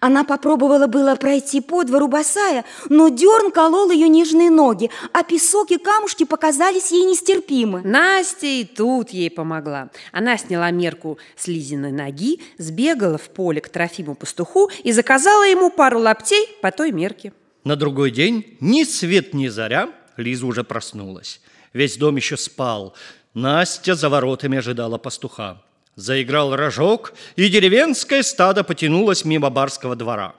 Она 0.00 0.24
попробовала 0.24 0.86
было 0.86 1.14
пройти 1.16 1.60
по 1.60 1.84
двору 1.84 2.08
босая, 2.08 2.64
но 2.88 3.08
дерн 3.08 3.50
колол 3.50 3.90
ее 3.90 4.08
нежные 4.08 4.50
ноги, 4.50 4.90
а 5.12 5.22
песок 5.22 5.70
и 5.70 5.78
камушки 5.78 6.24
показались 6.24 6.90
ей 6.92 7.04
нестерпимы. 7.04 7.82
Настя 7.82 8.46
и 8.46 8.64
тут 8.64 9.10
ей 9.10 9.30
помогла. 9.30 9.90
Она 10.12 10.36
сняла 10.36 10.70
мерку 10.70 11.18
с 11.36 11.46
Лизиной 11.48 11.92
ноги, 11.92 12.40
сбегала 12.58 13.18
в 13.18 13.28
поле 13.30 13.60
к 13.60 13.68
Трофиму 13.68 14.14
пастуху 14.14 14.70
и 14.82 14.92
заказала 14.92 15.44
ему 15.44 15.70
пару 15.70 15.98
лаптей 15.98 16.48
по 16.60 16.70
той 16.70 16.92
мерке. 16.92 17.32
На 17.64 17.76
другой 17.76 18.10
день 18.10 18.56
ни 18.60 18.84
свет 18.84 19.32
ни 19.32 19.48
заря 19.48 19.90
Лиза 20.16 20.46
уже 20.46 20.64
проснулась. 20.64 21.40
Весь 21.72 21.96
дом 21.96 22.16
еще 22.16 22.36
спал. 22.36 22.94
Настя 23.34 23.96
за 23.96 24.08
воротами 24.08 24.58
ожидала 24.58 24.96
пастуха. 24.98 25.60
Заиграл 25.96 26.56
рожок, 26.56 27.12
и 27.36 27.48
деревенское 27.48 28.22
стадо 28.22 28.62
потянулось 28.64 29.24
мимо 29.24 29.50
барского 29.50 29.96
двора. 29.96 30.34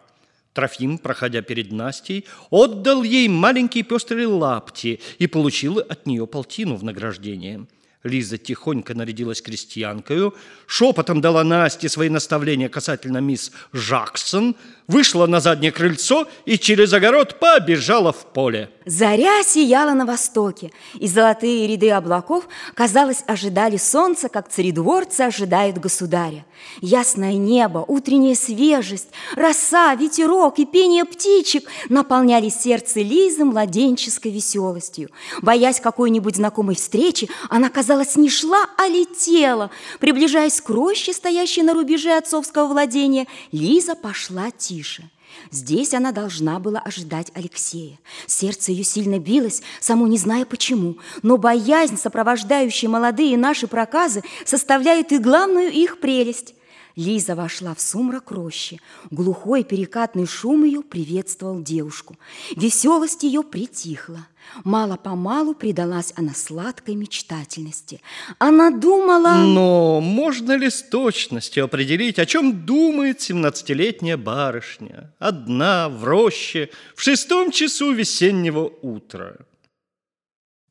Трофим, 0.53 0.97
проходя 0.97 1.41
перед 1.41 1.71
Настей, 1.73 2.25
отдал 2.49 3.03
ей 3.03 3.27
маленькие 3.27 3.83
пестрые 3.83 4.27
лапти 4.27 5.01
и 5.19 5.27
получил 5.27 5.79
от 5.79 6.05
нее 6.05 6.25
полтину 6.25 6.75
в 6.77 6.83
награждение. 6.83 7.67
Лиза 8.03 8.37
тихонько 8.37 8.93
нарядилась 8.93 9.41
крестьянкою, 9.41 10.33
шепотом 10.67 11.19
дала 11.19 11.43
Насте 11.43 11.89
свои 11.89 12.07
наставления 12.07 12.69
касательно 12.69 13.17
мисс 13.17 13.51
Жаксон, 13.73 14.55
вышла 14.87 15.25
на 15.25 15.39
заднее 15.39 15.71
крыльцо 15.71 16.27
и 16.45 16.57
через 16.57 16.93
огород 16.93 17.39
побежала 17.39 18.11
в 18.11 18.25
поле. 18.25 18.69
Заря 18.85 19.41
сияла 19.43 19.93
на 19.93 20.05
востоке, 20.05 20.71
и 20.93 21.07
золотые 21.07 21.65
ряды 21.65 21.89
облаков, 21.89 22.47
казалось, 22.75 23.23
ожидали 23.25 23.77
солнца, 23.77 24.29
как 24.29 24.47
царедворцы 24.49 25.21
ожидают 25.21 25.79
государя. 25.79 26.45
Ясное 26.81 27.33
небо, 27.33 27.83
утренняя 27.87 28.35
свежесть, 28.35 29.09
роса, 29.35 29.95
ветерок 29.95 30.59
и 30.59 30.65
пение 30.65 31.03
птичек 31.03 31.67
наполняли 31.89 32.49
сердце 32.49 33.01
Лизы 33.01 33.43
младенческой 33.43 34.31
веселостью. 34.31 35.09
Боясь 35.41 35.79
какой-нибудь 35.79 36.35
знакомой 36.35 36.75
встречи, 36.75 37.27
она, 37.49 37.69
казалось, 37.69 38.15
не 38.17 38.29
шла, 38.29 38.69
а 38.77 38.87
летела. 38.87 39.71
Приближаясь 39.99 40.61
к 40.61 40.69
роще, 40.69 41.11
стоящей 41.11 41.63
на 41.63 41.73
рубеже 41.73 42.11
отцовского 42.11 42.67
владения, 42.67 43.25
Лиза 43.51 43.95
пошла 43.95 44.51
тише. 44.75 45.03
Здесь 45.51 45.93
она 45.93 46.11
должна 46.11 46.59
была 46.59 46.79
ожидать 46.79 47.31
Алексея. 47.33 47.97
Сердце 48.25 48.71
ее 48.71 48.83
сильно 48.83 49.19
билось, 49.19 49.61
само 49.79 50.07
не 50.07 50.17
зная 50.17 50.45
почему, 50.45 50.97
но 51.23 51.37
боязнь, 51.37 51.97
сопровождающая 51.97 52.89
молодые 52.89 53.37
наши 53.37 53.67
проказы, 53.67 54.21
составляет 54.45 55.11
и 55.11 55.17
главную 55.17 55.71
их 55.71 55.99
прелесть. 55.99 56.55
Лиза 56.95 57.35
вошла 57.35 57.75
в 57.75 57.81
сумрак 57.81 58.31
рощи. 58.31 58.79
Глухой 59.11 59.63
перекатный 59.63 60.25
шум 60.25 60.63
ее 60.63 60.81
приветствовал 60.81 61.61
девушку. 61.61 62.17
Веселость 62.55 63.23
ее 63.23 63.43
притихла. 63.43 64.27
Мало-помалу 64.63 65.55
предалась 65.55 66.13
она 66.15 66.33
сладкой 66.33 66.95
мечтательности. 66.95 68.01
Она 68.39 68.71
думала... 68.71 69.33
Но 69.33 69.99
можно 69.99 70.55
ли 70.55 70.69
с 70.69 70.83
точностью 70.83 71.65
определить, 71.65 72.19
о 72.19 72.25
чем 72.25 72.65
думает 72.65 73.19
семнадцатилетняя 73.19 74.15
барышня? 74.15 75.13
Одна, 75.19 75.89
в 75.89 76.03
роще, 76.05 76.69
в 76.95 77.01
шестом 77.01 77.51
часу 77.51 77.91
весеннего 77.91 78.71
утра. 78.81 79.35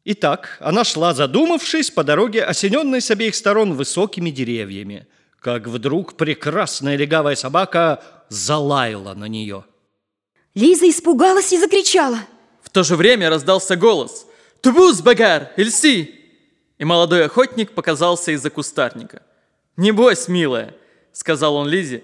Итак, 0.07 0.59
она 0.61 0.85
шла, 0.85 1.14
задумавшись, 1.14 1.90
по 1.90 2.04
дороге, 2.04 2.45
осененной 2.45 3.00
с 3.00 3.11
обеих 3.11 3.35
сторон 3.35 3.73
высокими 3.73 4.31
деревьями, 4.31 5.07
как 5.45 5.67
вдруг 5.67 6.15
прекрасная 6.15 6.97
легавая 6.97 7.37
собака 7.37 8.03
залаяла 8.31 9.13
на 9.13 9.27
нее. 9.27 9.67
Лиза 10.55 10.89
испугалась 10.89 11.53
и 11.53 11.59
закричала. 11.59 12.21
В 12.63 12.71
то 12.71 12.83
же 12.83 12.97
время 12.97 13.29
раздался 13.29 13.77
голос 13.77 14.27
«Тубус, 14.63 15.03
багар, 15.03 15.53
Эльси!» 15.59 16.15
И 16.79 16.85
молодой 16.87 17.27
охотник 17.27 17.73
показался 17.73 18.33
из-за 18.33 18.49
кустарника. 18.49 19.21
«Не 19.77 19.93
бойся, 19.93 20.31
милая»,— 20.31 20.75
сказал 21.13 21.57
он 21.57 21.69
Лизе, 21.69 22.03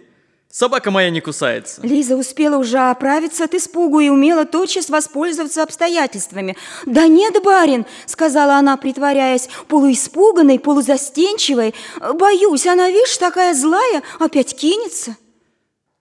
Собака 0.52 0.90
моя 0.90 1.10
не 1.10 1.20
кусается. 1.20 1.80
Лиза 1.82 2.16
успела 2.16 2.56
уже 2.56 2.78
оправиться 2.78 3.44
от 3.44 3.54
испугу 3.54 4.00
и 4.00 4.08
умела 4.08 4.44
тотчас 4.44 4.90
воспользоваться 4.90 5.62
обстоятельствами. 5.62 6.56
«Да 6.86 7.06
нет, 7.06 7.40
барин!»— 7.44 7.86
сказала 8.06 8.54
она, 8.54 8.76
притворяясь, 8.76 9.48
полуиспуганной, 9.68 10.58
полузастенчивой. 10.58 11.72
«Боюсь, 12.14 12.66
она, 12.66 12.90
видишь, 12.90 13.16
такая 13.16 13.54
злая, 13.54 14.02
опять 14.18 14.56
кинется». 14.56 15.16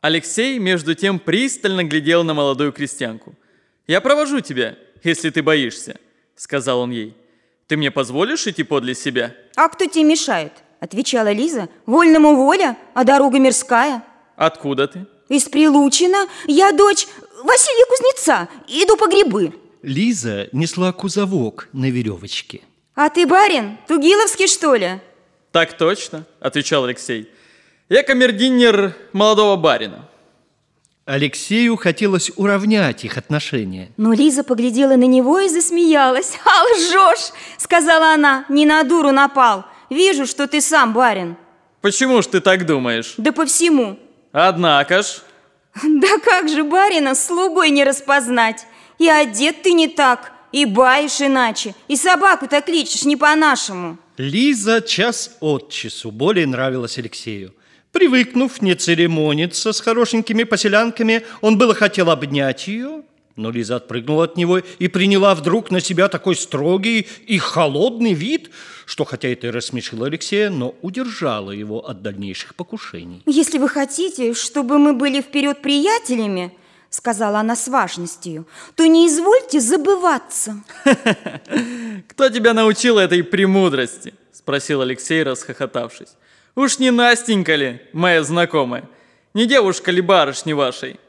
Алексей, 0.01 0.57
между 0.57 0.95
тем, 0.95 1.19
пристально 1.19 1.83
глядел 1.83 2.23
на 2.23 2.33
молодую 2.33 2.71
крестьянку. 2.73 3.35
«Я 3.85 4.01
провожу 4.01 4.39
тебя, 4.39 4.77
если 5.03 5.29
ты 5.29 5.43
боишься»,— 5.43 5.99
сказал 6.35 6.79
он 6.79 6.89
ей. 6.89 7.15
«Ты 7.67 7.77
мне 7.77 7.91
позволишь 7.91 8.47
идти 8.47 8.63
подле 8.63 8.95
себя?» 8.95 9.35
«А 9.55 9.69
кто 9.69 9.85
тебе 9.85 10.05
мешает?»— 10.05 10.53
отвечала 10.79 11.31
Лиза. 11.31 11.69
«Вольному 11.85 12.35
воля, 12.35 12.77
а 12.95 13.03
дорога 13.03 13.37
мирская». 13.37 14.03
Откуда 14.39 14.87
ты? 14.87 15.05
Из 15.27 15.49
Прилучина. 15.49 16.25
Я 16.47 16.71
дочь 16.71 17.07
Василия 17.43 17.85
Кузнеца. 17.89 18.47
Иду 18.69 18.95
по 18.95 19.07
грибы. 19.07 19.53
Лиза 19.81 20.47
несла 20.53 20.93
кузовок 20.93 21.67
на 21.73 21.91
веревочке. 21.91 22.61
А 22.95 23.09
ты 23.09 23.27
барин? 23.27 23.77
Тугиловский, 23.85 24.47
что 24.47 24.75
ли? 24.75 25.01
Так 25.51 25.77
точно, 25.77 26.25
отвечал 26.39 26.85
Алексей. 26.85 27.29
Я 27.89 28.01
камердинер 28.01 28.95
молодого 29.11 29.57
барина. 29.57 30.07
Алексею 31.03 31.75
хотелось 31.75 32.31
уравнять 32.37 33.03
их 33.03 33.17
отношения. 33.17 33.91
Но 33.97 34.13
Лиза 34.13 34.45
поглядела 34.45 34.95
на 34.95 35.03
него 35.05 35.39
и 35.39 35.49
засмеялась. 35.49 36.37
«А 36.45 36.63
лжешь!»— 36.63 37.33
сказала 37.57 38.13
она. 38.13 38.45
«Не 38.47 38.65
на 38.65 38.83
дуру 38.83 39.11
напал. 39.11 39.65
Вижу, 39.89 40.25
что 40.25 40.47
ты 40.47 40.61
сам 40.61 40.93
барин». 40.93 41.35
«Почему 41.81 42.21
ж 42.21 42.27
ты 42.27 42.39
так 42.39 42.65
думаешь?» 42.65 43.15
«Да 43.17 43.33
по 43.33 43.45
всему. 43.45 43.97
Однако 44.31 45.01
ж... 45.01 45.21
Да 45.83 46.19
как 46.23 46.49
же 46.49 46.63
барина 46.63 47.15
слугой 47.15 47.69
не 47.69 47.83
распознать? 47.83 48.65
И 48.97 49.07
одет 49.07 49.61
ты 49.63 49.73
не 49.73 49.87
так, 49.87 50.31
и 50.51 50.65
баишь 50.65 51.21
иначе, 51.21 51.73
и 51.87 51.95
собаку-то 51.95 52.61
кличешь 52.61 53.05
не 53.05 53.15
по-нашему. 53.15 53.97
Лиза 54.17 54.81
час 54.81 55.37
от 55.39 55.71
часу 55.71 56.11
более 56.11 56.45
нравилась 56.45 56.97
Алексею. 56.97 57.53
Привыкнув 57.91 58.61
не 58.61 58.75
церемониться 58.75 59.71
с 59.71 59.79
хорошенькими 59.79 60.43
поселянками, 60.43 61.23
он 61.41 61.57
было 61.57 61.73
хотел 61.73 62.09
обнять 62.09 62.67
ее, 62.67 63.03
но 63.39 63.51
Лиза 63.51 63.77
отпрыгнула 63.77 64.25
от 64.25 64.37
него 64.37 64.59
и 64.59 64.87
приняла 64.87 65.33
вдруг 65.33 65.71
на 65.71 65.79
себя 65.79 66.09
такой 66.09 66.35
строгий 66.35 67.07
и 67.25 67.37
холодный 67.37 68.13
вид, 68.13 68.51
что 68.85 69.05
хотя 69.05 69.29
это 69.29 69.47
и 69.47 69.49
рассмешило 69.49 70.07
Алексея, 70.07 70.49
но 70.49 70.75
удержало 70.81 71.51
его 71.51 71.79
от 71.87 72.01
дальнейших 72.01 72.55
покушений. 72.55 73.23
«Если 73.25 73.57
вы 73.57 73.69
хотите, 73.69 74.33
чтобы 74.33 74.77
мы 74.77 74.93
были 74.93 75.21
вперед 75.21 75.61
приятелями,— 75.61 76.53
сказала 76.89 77.39
она 77.39 77.55
с 77.55 77.67
важностью,— 77.67 78.45
то 78.75 78.85
не 78.87 79.07
извольте 79.07 79.59
забываться». 79.59 80.63
«Кто 82.07 82.29
тебя 82.29 82.53
научил 82.53 82.97
этой 82.97 83.23
премудрости?»— 83.23 84.13
спросил 84.33 84.81
Алексей, 84.81 85.23
расхохотавшись. 85.23 86.15
«Уж 86.55 86.79
не 86.79 86.91
Настенька 86.91 87.55
ли, 87.55 87.81
моя 87.93 88.23
знакомая? 88.23 88.83
Не 89.33 89.45
девушка 89.45 89.91
ли 89.91 90.01
барышни 90.01 90.53
вашей?» 90.53 90.99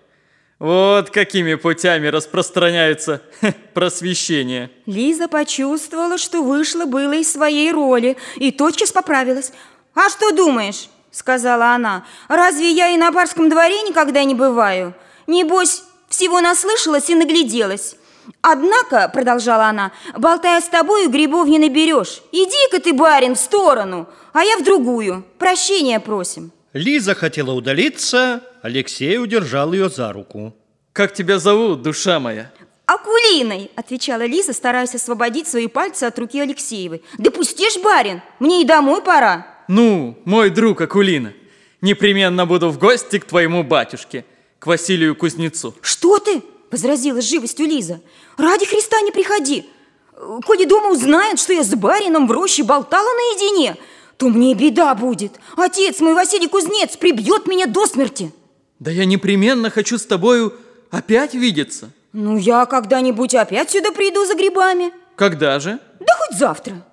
Вот 0.61 1.09
какими 1.09 1.55
путями 1.55 2.09
распространяется 2.09 3.23
просвещение. 3.75 4.71
Лиза 4.85 5.27
почувствовала, 5.27 6.19
что 6.19 6.43
вышла 6.43 6.85
было 6.85 7.15
из 7.15 7.33
своей 7.33 7.73
роли 7.73 8.19
и 8.37 8.53
тотчас 8.53 8.93
поправилась. 8.93 9.53
«А 9.95 10.11
что 10.11 10.33
думаешь?»– 10.33 10.91
сказала 11.11 11.69
она. 11.69 12.05
«Разве 12.29 12.71
я 12.71 12.91
и 12.91 12.99
на 12.99 13.11
барском 13.11 13.49
дворе 13.49 13.81
никогда 13.83 14.23
не 14.23 14.35
бываю? 14.35 14.95
Небось, 15.27 15.83
всего 16.11 16.43
наслышалась 16.43 17.09
и 17.09 17.15
нагляделась. 17.15 17.97
Однако,— 18.43 19.11
продолжала 19.15 19.65
она,— 19.65 19.93
болтая 20.19 20.61
с 20.61 20.69
тобою, 20.69 21.09
грибов 21.09 21.49
не 21.49 21.59
наберешь. 21.59 22.21
Иди-ка 22.33 22.81
ты, 22.83 22.93
барин, 22.93 23.35
в 23.35 23.39
сторону, 23.41 24.07
а 24.35 24.45
я 24.45 24.59
в 24.59 24.63
другую. 24.63 25.25
Прощения 25.39 26.01
просим». 26.01 26.53
Лиза 26.73 27.15
хотела 27.15 27.53
удалиться, 27.53 28.43
Алексей 28.63 29.19
удержал 29.19 29.73
ее 29.73 29.89
за 29.89 30.13
руку. 30.13 30.55
«Как 30.93 31.13
тебя 31.13 31.39
зовут, 31.39 31.83
душа 31.83 32.21
моя?» 32.21 32.53
«Акулиной»,— 32.87 33.71
отвечала 33.77 34.25
Лиза, 34.25 34.53
стараясь 34.53 34.95
освободить 34.95 35.49
свои 35.49 35.67
пальцы 35.67 36.05
от 36.05 36.19
руки 36.19 36.41
Алексеевой. 36.41 37.03
«Да 37.19 37.31
пустишь, 37.31 37.79
барин, 37.83 38.23
мне 38.39 38.63
и 38.63 38.65
домой 38.65 39.03
пора». 39.03 39.47
«Ну, 39.69 40.19
мой 40.25 40.51
друг 40.51 40.81
Акулина, 40.81 41.33
непременно 41.81 42.47
буду 42.47 42.71
в 42.71 42.79
гости 42.79 43.19
к 43.19 43.25
твоему 43.25 43.63
батюшке, 43.65 44.25
к 44.59 44.67
Василию 44.67 45.17
Кузнецу». 45.17 45.75
«Что 45.81 46.19
ты?»— 46.19 46.43
возразила 46.71 47.21
с 47.21 47.29
живостью 47.29 47.67
Лиза. 47.67 48.01
«Ради 48.37 48.67
Христа 48.67 49.01
не 49.01 49.11
приходи. 49.11 49.69
Коли 50.45 50.65
дома 50.67 50.91
узнают, 50.91 51.41
что 51.41 51.53
я 51.53 51.65
с 51.65 51.75
барином 51.75 52.27
в 52.27 52.33
роще 52.33 52.63
болтала 52.63 53.09
наедине, 53.09 53.77
то 54.21 54.29
мне 54.29 54.55
беда 54.55 54.95
будет. 54.95 55.41
Отец 55.57 56.01
мой, 56.01 56.13
Василий 56.13 56.47
Кузнец, 56.47 56.95
прибьет 56.99 57.47
меня 57.47 57.67
до 57.67 57.87
смерти». 57.87 58.31
Да 58.79 58.91
я 58.91 59.07
непременно 59.07 59.71
хочу 59.71 59.97
с 59.97 60.05
тобою 60.05 60.55
опять 60.91 61.35
видеться. 61.35 61.91
Ну, 62.13 62.37
я 62.37 62.67
когда-нибудь 62.67 63.35
опять 63.35 63.71
сюда 63.71 63.93
приду 63.93 64.27
за 64.27 64.35
грибами. 64.35 64.93
Когда 65.17 65.59
же? 65.59 65.79
Да 66.01 66.15
хоть 66.19 66.39
завтра. 66.39 66.85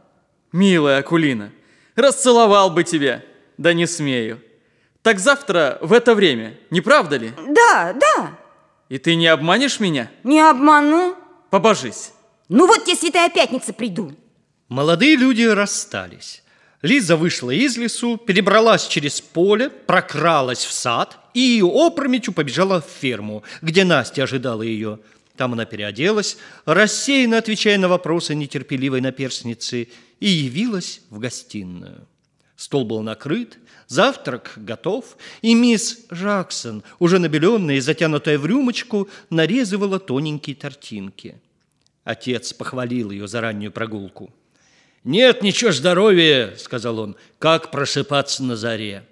Милая 0.53 0.99
Акулина, 0.99 1.51
расцеловал 1.95 2.69
бы 2.69 2.85
тебя, 2.85 3.23
да 3.57 3.73
не 3.73 3.87
смею. 3.87 4.39
Так 5.01 5.19
завтра 5.19 5.79
в 5.81 5.91
это 5.91 6.15
время, 6.15 6.57
не 6.69 6.79
правда 6.79 7.17
ли? 7.17 7.33
Да, 7.49 7.93
да. 7.93 8.37
И 8.87 8.99
ты 8.99 9.15
не 9.15 9.27
обманешь 9.27 9.81
меня? 9.81 10.09
Не 10.23 10.39
обману. 10.39 11.15
Побожись. 11.49 12.13
Ну 12.47 12.67
вот 12.67 12.85
тебе 12.85 12.95
святая 12.95 13.29
пятница 13.29 13.73
приду. 13.73 14.13
Молодые 14.69 15.17
люди 15.17 15.43
расстались. 15.43 16.43
Лиза 16.83 17.15
вышла 17.15 17.49
из 17.49 17.75
лесу, 17.77 18.17
перебралась 18.17 18.87
через 18.87 19.19
поле, 19.19 19.69
прокралась 19.69 20.63
в 20.63 20.71
сад 20.71 21.17
и 21.33 21.61
опрометью 21.63 22.33
побежала 22.33 22.81
в 22.81 22.85
ферму, 22.85 23.43
где 23.61 23.83
Настя 23.83 24.23
ожидала 24.23 24.61
ее. 24.61 24.99
Там 25.35 25.53
она 25.53 25.65
переоделась, 25.65 26.37
рассеянно 26.65 27.37
отвечая 27.37 27.77
на 27.77 27.87
вопросы 27.87 28.35
нетерпеливой 28.35 29.01
наперсницы, 29.01 29.87
и 30.19 30.27
явилась 30.27 31.01
в 31.11 31.19
гостиную. 31.19 32.07
Стол 32.55 32.85
был 32.85 33.03
накрыт, 33.03 33.59
завтрак 33.87 34.53
готов, 34.55 35.17
и 35.43 35.53
мисс 35.53 35.99
Жаксон, 36.09 36.83
уже 36.97 37.19
набеленная 37.19 37.75
и 37.75 37.79
затянутая 37.79 38.39
в 38.39 38.45
рюмочку, 38.47 39.09
нарезывала 39.29 39.99
тоненькие 39.99 40.55
тортинки. 40.55 41.39
Отец 42.03 42.53
похвалил 42.53 43.11
ее 43.11 43.27
за 43.27 43.41
раннюю 43.41 43.71
прогулку. 43.71 44.33
«Нет 45.07 45.41
ничего 45.41 45.71
здоровее,— 45.71 46.53
сказал 46.57 46.99
он,— 46.99 47.15
как 47.39 47.71
просыпаться 47.71 48.43
на 48.43 48.57
заре». 48.57 49.05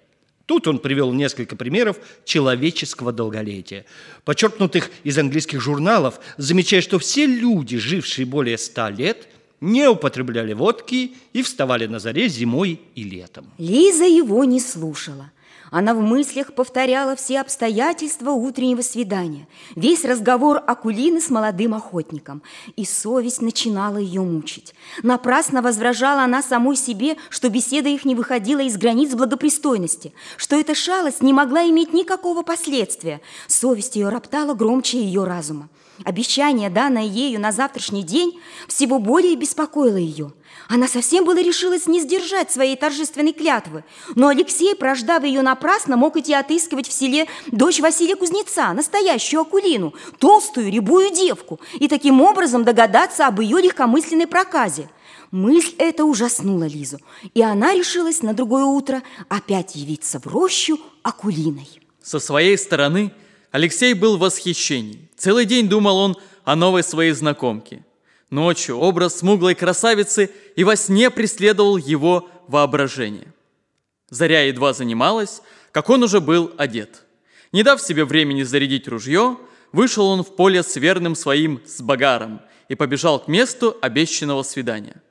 Тут 0.46 0.68
он 0.68 0.80
привел 0.80 1.14
несколько 1.14 1.56
примеров 1.56 1.96
человеческого 2.26 3.14
долголетия, 3.14 3.86
подчеркнутых 4.26 4.92
из 5.06 5.18
английских 5.18 5.62
журналов, 5.62 6.20
замечая, 6.36 6.82
что 6.82 7.00
все 7.00 7.26
люди, 7.26 7.78
жившие 7.78 8.26
более 8.26 8.58
ста 8.58 8.90
лет, 8.90 9.30
не 9.62 9.88
употребляли 9.88 10.52
водки 10.52 11.14
и 11.32 11.42
вставали 11.42 11.86
на 11.86 12.00
заре 12.00 12.28
зимой 12.28 12.82
и 12.94 13.04
летом. 13.04 13.50
Лиза 13.58 14.04
его 14.04 14.44
не 14.44 14.60
слушала. 14.60 15.32
Она 15.72 15.94
в 15.94 16.00
мыслях 16.00 16.54
повторяла 16.54 17.16
все 17.16 17.42
обстоятельства 17.42 18.32
утреннего 18.32 18.82
свидания, 18.82 19.48
весь 19.76 20.06
разговор 20.06 20.62
Акулины 20.66 21.20
с 21.20 21.30
молодым 21.30 21.74
охотником, 21.74 22.44
и 22.76 22.86
совесть 22.86 23.42
начинала 23.42 23.98
ее 23.98 24.22
мучить. 24.22 24.76
Напрасно 25.04 25.62
возражала 25.62 26.24
она 26.24 26.42
самой 26.42 26.76
себе, 26.76 27.18
что 27.30 27.50
беседа 27.50 27.90
их 27.90 28.06
не 28.06 28.16
выходила 28.16 28.60
из 28.60 28.78
границ 28.78 29.14
благопристойности, 29.14 30.14
что 30.38 30.56
эта 30.56 30.76
шалость 30.76 31.24
не 31.24 31.34
могла 31.34 31.68
иметь 31.70 31.94
никакого 31.94 32.44
последствия. 32.44 33.22
Совесть 33.48 33.96
ее 33.96 34.10
роптала 34.10 34.54
громче 34.54 35.00
ее 35.00 35.24
разума. 35.24 35.70
Обещание, 36.04 36.70
данное 36.70 37.06
ею 37.06 37.40
на 37.40 37.52
завтрашний 37.52 38.04
день, 38.04 38.40
всего 38.68 39.00
более 39.00 39.36
беспокоило 39.36 39.96
ее. 39.96 40.34
Она 40.68 40.88
совсем 40.88 41.26
было 41.26 41.42
решилась 41.42 41.88
не 41.88 42.02
сдержать 42.02 42.52
своей 42.52 42.76
торжественной 42.76 43.34
клятвы, 43.34 43.84
но 44.16 44.28
Алексей, 44.28 44.76
прождав 44.76 45.24
ее 45.24 45.42
напрасно, 45.42 45.96
мог 45.96 46.18
идти 46.18 46.34
отыскивать 46.34 46.88
в 46.88 46.92
селе 46.92 47.28
дочь 47.48 47.80
Василия 47.80 48.16
Кузнеца, 48.16 48.74
настоящую 48.74 49.42
Акулину, 49.42 49.94
толстую 50.20 50.72
рябую 50.72 51.12
девку, 51.12 51.60
и 51.76 51.88
таким 51.88 52.22
образом 52.22 52.64
догадаться 52.64 53.28
об 53.28 53.40
ее 53.40 53.62
легкомысленной 53.62 54.28
проказе. 54.28 54.90
Мысль 55.32 55.76
эта 55.78 56.04
ужаснула 56.04 56.66
Лизу, 56.66 57.00
и 57.34 57.42
она 57.42 57.74
решилась 57.74 58.22
на 58.22 58.34
другое 58.34 58.66
утро 58.66 59.02
опять 59.30 59.76
явиться 59.76 60.20
в 60.20 60.28
рощу 60.28 60.80
Акулиной. 61.04 61.82
Со 62.02 62.20
своей 62.20 62.58
стороны 62.58 63.12
Алексей 63.56 63.94
был 63.94 64.18
в 64.18 64.20
восхищении. 64.20 65.10
Целый 65.16 65.46
день 65.46 65.70
думал 65.70 65.96
он 65.96 66.18
о 66.44 66.58
новой 66.58 66.84
своей 66.84 67.14
знакомке. 67.14 67.86
Ночью 68.30 68.78
образ 68.78 69.20
смуглой 69.20 69.56
красавицы 69.56 70.30
и 70.58 70.66
во 70.66 70.76
сне 70.76 71.10
преследовал 71.10 71.78
его 71.78 72.30
воображение. 72.50 73.34
Заря 74.10 74.42
едва 74.42 74.74
занималась, 74.74 75.42
как 75.72 75.90
он 75.90 76.04
уже 76.04 76.20
был 76.20 76.52
одет. 76.58 77.06
Не 77.54 77.64
дав 77.64 77.80
себе 77.80 78.04
времени 78.04 78.44
зарядить 78.44 78.90
ружье, 78.90 79.38
вышел 79.72 80.06
он 80.08 80.26
в 80.26 80.36
поле 80.36 80.62
с 80.62 80.76
верным 80.76 81.16
своим 81.16 81.62
Сбагаром 81.66 82.42
и 82.68 82.76
побежал 82.76 83.20
к 83.20 83.30
месту 83.30 83.78
обещанного 83.82 84.44
свидания. 84.44 85.02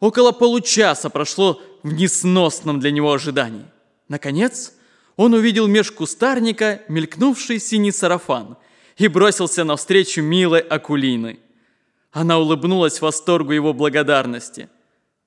Около 0.00 0.32
получаса 0.32 1.10
прошло 1.10 1.60
в 1.82 1.92
несносном 1.92 2.80
для 2.80 2.90
него 2.90 3.12
ожидании. 3.12 3.66
Наконец, 4.08 4.72
он 5.16 5.34
увидел 5.34 5.66
меж 5.66 5.90
кустарника 5.90 6.82
мелькнувший 6.88 7.60
синий 7.60 7.92
сарафан 7.92 8.56
и 8.96 9.08
бросился 9.08 9.64
навстречу 9.64 10.22
милой 10.22 10.60
Акулины. 10.60 11.38
Она 12.12 12.38
улыбнулась 12.38 13.00
восторгу 13.00 13.52
его 13.52 13.72
благодарности. 13.72 14.68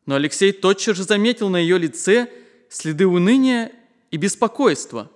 Но 0.05 0.15
Алексей 0.15 0.51
тотчас 0.51 0.97
же 0.97 1.03
заметил 1.03 1.49
на 1.49 1.57
ее 1.57 1.77
лице 1.77 2.29
следы 2.69 3.05
уныния 3.05 3.71
и 4.09 4.17
беспокойства. 4.17 5.11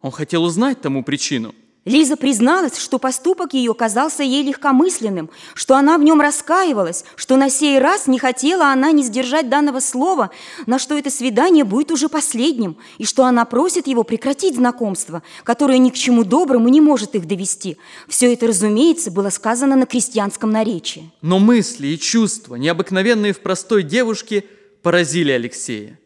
Он 0.00 0.10
хотел 0.10 0.44
узнать 0.44 0.80
тому 0.80 1.04
причину– 1.04 1.54
Лиза 1.84 2.16
призналась, 2.16 2.78
что 2.78 3.00
поступок 3.00 3.54
ее 3.54 3.74
казался 3.74 4.22
ей 4.22 4.44
легкомысленным, 4.44 5.30
что 5.54 5.74
она 5.74 5.98
в 5.98 6.04
нем 6.04 6.20
раскаивалась, 6.20 7.04
что 7.16 7.36
на 7.36 7.50
сей 7.50 7.80
раз 7.80 8.06
не 8.06 8.20
хотела 8.20 8.66
она 8.66 8.92
не 8.92 9.02
сдержать 9.02 9.48
данного 9.48 9.80
слова, 9.80 10.30
на 10.66 10.78
что 10.78 10.96
это 10.96 11.10
свидание 11.10 11.64
будет 11.64 11.90
уже 11.90 12.08
последним, 12.08 12.76
и 12.98 13.04
что 13.04 13.24
она 13.24 13.44
просит 13.44 13.88
его 13.88 14.04
прекратить 14.04 14.54
знакомство, 14.54 15.24
которое 15.42 15.78
ни 15.78 15.90
к 15.90 15.94
чему 15.94 16.22
доброму 16.22 16.68
не 16.68 16.80
может 16.80 17.16
их 17.16 17.26
довести. 17.26 17.76
Все 18.06 18.32
это, 18.32 18.46
разумеется, 18.46 19.10
было 19.10 19.30
сказано 19.30 19.74
на 19.74 19.86
крестьянском 19.86 20.52
наречии. 20.52 21.10
Но 21.20 21.40
мысли 21.40 21.88
и 21.88 21.98
чувства, 21.98 22.54
необыкновенные 22.54 23.32
в 23.32 23.40
простой 23.40 23.82
девушке, 23.82 24.44
поразили 24.82 25.32
Алексея. 25.32 25.98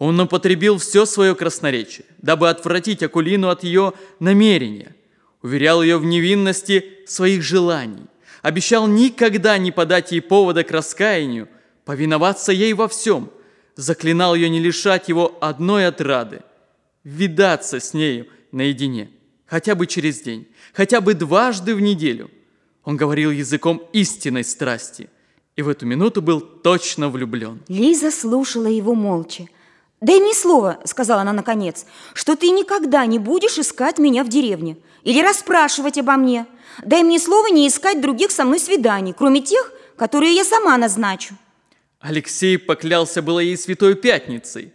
Он 0.00 0.18
употребил 0.18 0.78
все 0.78 1.06
свое 1.06 1.36
красноречие, 1.36 2.06
дабы 2.18 2.48
отвратить 2.48 3.04
Акулину 3.04 3.48
от 3.48 3.62
ее 3.62 3.92
намерения– 4.18 4.96
уверял 5.42 5.82
ее 5.82 5.98
в 5.98 6.04
невинности 6.04 6.84
своих 7.06 7.42
желаний, 7.42 8.06
обещал 8.42 8.86
никогда 8.86 9.58
не 9.58 9.72
подать 9.72 10.12
ей 10.12 10.20
повода 10.20 10.64
к 10.64 10.70
раскаянию, 10.70 11.48
повиноваться 11.84 12.52
ей 12.52 12.72
во 12.72 12.88
всем, 12.88 13.30
заклинал 13.76 14.34
ее 14.34 14.48
не 14.48 14.60
лишать 14.60 15.08
его 15.08 15.36
одной 15.40 15.86
отрады, 15.86 16.42
видаться 17.04 17.80
с 17.80 17.94
нею 17.94 18.26
наедине, 18.52 19.10
хотя 19.46 19.74
бы 19.74 19.86
через 19.86 20.20
день, 20.20 20.46
хотя 20.72 21.00
бы 21.00 21.14
дважды 21.14 21.74
в 21.74 21.80
неделю. 21.80 22.30
Он 22.84 22.96
говорил 22.96 23.30
языком 23.30 23.82
истинной 23.92 24.44
страсти 24.44 25.08
и 25.56 25.62
в 25.62 25.68
эту 25.68 25.84
минуту 25.84 26.22
был 26.22 26.40
точно 26.40 27.10
влюблен. 27.10 27.60
Лиза 27.68 28.10
слушала 28.10 28.66
его 28.66 28.94
молча. 28.94 29.46
«Дай 30.00 30.18
мне 30.18 30.34
слово»,— 30.34 30.78
сказала 30.84 31.20
она 31.20 31.32
наконец, 31.32 31.84
«что 32.14 32.34
ты 32.34 32.50
никогда 32.50 33.04
не 33.04 33.18
будешь 33.18 33.58
искать 33.58 33.98
меня 33.98 34.24
в 34.24 34.28
деревне 34.28 34.78
или 35.02 35.22
расспрашивать 35.22 35.98
обо 35.98 36.16
мне. 36.16 36.46
Дай 36.84 37.02
мне 37.02 37.18
слово 37.18 37.48
не 37.48 37.68
искать 37.68 38.00
других 38.00 38.30
со 38.30 38.44
мной 38.44 38.60
свиданий, 38.60 39.12
кроме 39.12 39.42
тех, 39.42 39.72
которые 39.96 40.34
я 40.34 40.44
сама 40.44 40.78
назначу». 40.78 41.34
Алексей 42.00 42.56
поклялся 42.56 43.20
было 43.20 43.40
ей 43.40 43.58
Святой 43.58 43.94
Пятницей, 43.94 44.72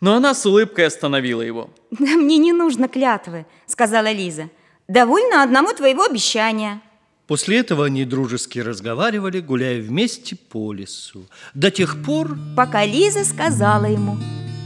но 0.00 0.14
она 0.14 0.34
с 0.34 0.46
улыбкой 0.46 0.86
остановила 0.86 1.42
его. 1.42 1.70
«Да 1.90 2.06
мне 2.16 2.38
не 2.38 2.52
нужно 2.52 2.86
клятвы»,— 2.86 3.46
сказала 3.66 4.12
Лиза. 4.12 4.50
«Довольно 4.86 5.42
одному 5.42 5.72
твоего 5.72 6.04
обещания». 6.04 6.80
После 7.26 7.58
этого 7.58 7.86
они 7.86 8.04
дружески 8.04 8.58
разговаривали, 8.60 9.40
гуляя 9.40 9.80
вместе 9.80 10.36
по 10.36 10.72
лесу. 10.72 11.26
До 11.54 11.70
тех 11.70 12.04
пор... 12.04 12.36
Пока 12.56 12.84
Лиза 12.84 13.24
сказала 13.24 13.84
ему 13.84 14.16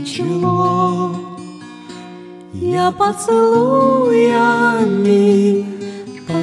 чело. 0.04 1.15
Я 2.54 2.91
поцелуями 2.91 5.77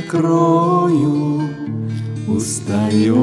покрою 0.05 1.43
устающих 2.29 3.15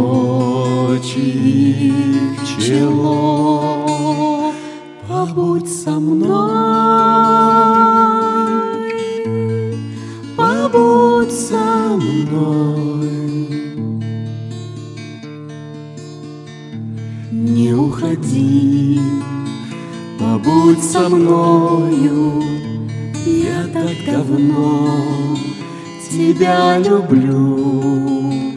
чело. 2.60 4.54
Побудь 5.08 5.70
со 5.70 5.92
мной, 5.92 6.32
побудь 10.36 11.32
со 11.32 11.98
мной. 11.98 13.10
Не 17.32 17.74
уходи, 17.74 19.00
побудь 20.20 20.84
со 20.84 21.10
мною, 21.10 22.44
я 23.26 23.68
так 23.74 23.96
давно 24.06 25.51
тебя 26.12 26.78
люблю, 26.78 28.54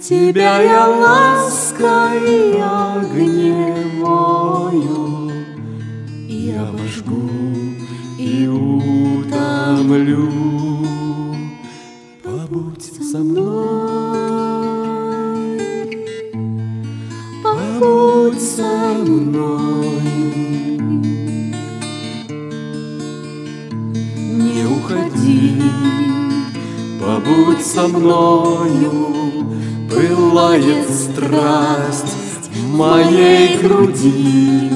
Тебя 0.00 0.60
я 0.60 0.86
лаской 0.86 2.60
огневаю 2.60 3.70
и 6.28 6.54
обожгу, 6.58 7.30
и 8.18 8.46
утомлю. 8.48 10.28
Побудь 12.22 12.92
со 13.10 13.18
мной, 13.18 13.53
побудь 27.24 27.64
со 27.64 27.88
мною, 27.88 29.14
Пылает 29.90 30.88
страсть 30.90 32.50
в 32.52 32.76
моей 32.76 33.58
груди. 33.58 34.70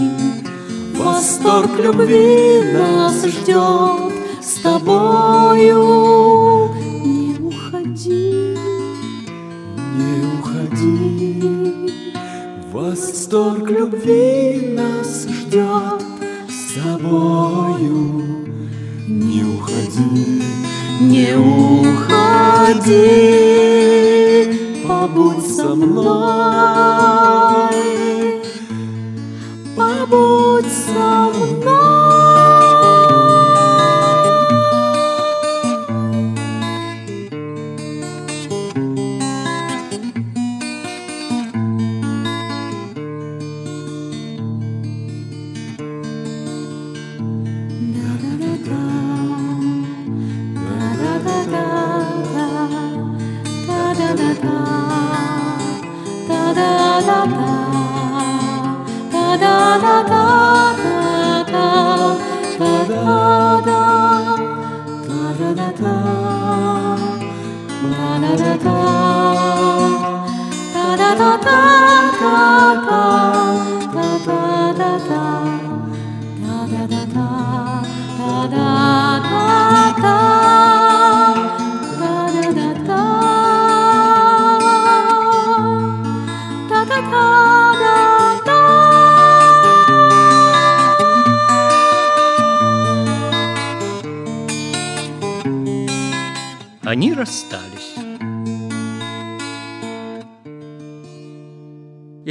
Восторг 0.94 1.70
любви 1.78 2.62
нас 2.72 3.24
ждет 3.24 4.12
с 4.40 4.61
тобою. 4.62 5.80
Не 7.04 7.37
уходи, 7.40 8.56
не 9.96 10.38
уходи. 10.38 11.92
Восторг 12.72 13.70
любви 13.70 14.74
нас 14.76 15.26
ждет 15.26 16.02
с 16.48 16.74
тобою. 16.74 18.22
Не 19.08 19.42
уходи, 19.42 20.42
не 21.00 21.34
уходи, 21.34 22.17
побудь 24.87 25.46
со 25.57 25.74
мной, 25.74 26.04
побудь 29.74 30.70
со 30.70 31.31
мной. 31.31 31.97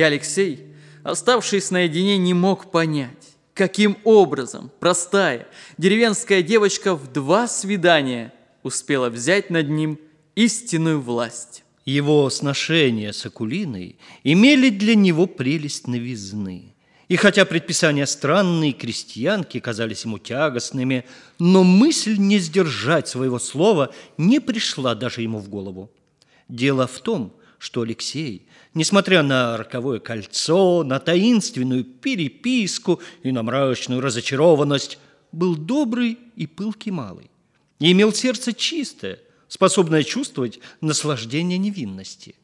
Алексей, 0.08 0.66
оставшись 1.04 1.72
наедине, 1.72 2.18
не 2.18 2.34
мог 2.34 2.72
понять, 2.72 3.36
каким 3.54 3.98
образом 4.04 4.72
простая 4.80 5.48
деревенская 5.78 6.42
девочка 6.42 6.96
в 6.96 7.12
два 7.12 7.48
свидания 7.48 8.34
успела 8.64 9.10
взять 9.10 9.50
над 9.50 9.70
ним 9.70 10.00
истинную 10.36 11.02
власть. 11.02 11.64
Его 11.86 12.30
сношения 12.30 13.14
с 13.14 13.26
Акулиной 13.26 13.98
имели 14.24 14.70
для 14.70 14.94
него 14.96 15.26
прелесть 15.26 15.88
новизны. 15.88 16.76
И 17.08 17.16
хотя 17.16 17.46
предписания 17.46 18.06
странные 18.06 18.74
крестьянки 18.74 19.60
казались 19.62 20.04
ему 20.04 20.20
тягостными, 20.20 21.06
но 21.40 21.64
мысль 21.64 22.18
не 22.18 22.40
сдержать 22.40 23.08
своего 23.08 23.40
слова 23.40 23.94
не 24.18 24.42
пришла 24.42 24.94
даже 24.96 25.22
ему 25.22 25.40
в 25.40 25.48
голову. 25.48 25.90
Дело 26.50 26.88
в 26.88 27.00
том, 27.00 27.34
что 27.60 27.82
Алексей, 27.82 28.48
несмотря 28.74 29.24
на 29.24 29.58
роковое 29.58 30.00
кольцо, 30.00 30.84
на 30.84 31.00
таинственную 31.00 31.84
переписку 31.84 33.02
и 33.24 33.32
на 33.32 33.44
мрачную 33.44 34.02
разочарованность, 34.02 35.00
был 35.32 35.56
добрый 35.56 36.18
и 36.36 36.48
пылкий 36.48 36.92
малый. 36.92 37.30
И 37.80 37.92
имел 37.92 38.14
сердце 38.14 38.54
чистое, 38.54 39.20
способное 39.48 40.04
чувствовать 40.04 40.60
наслаждение 40.82 41.58
невинности. 41.58 42.36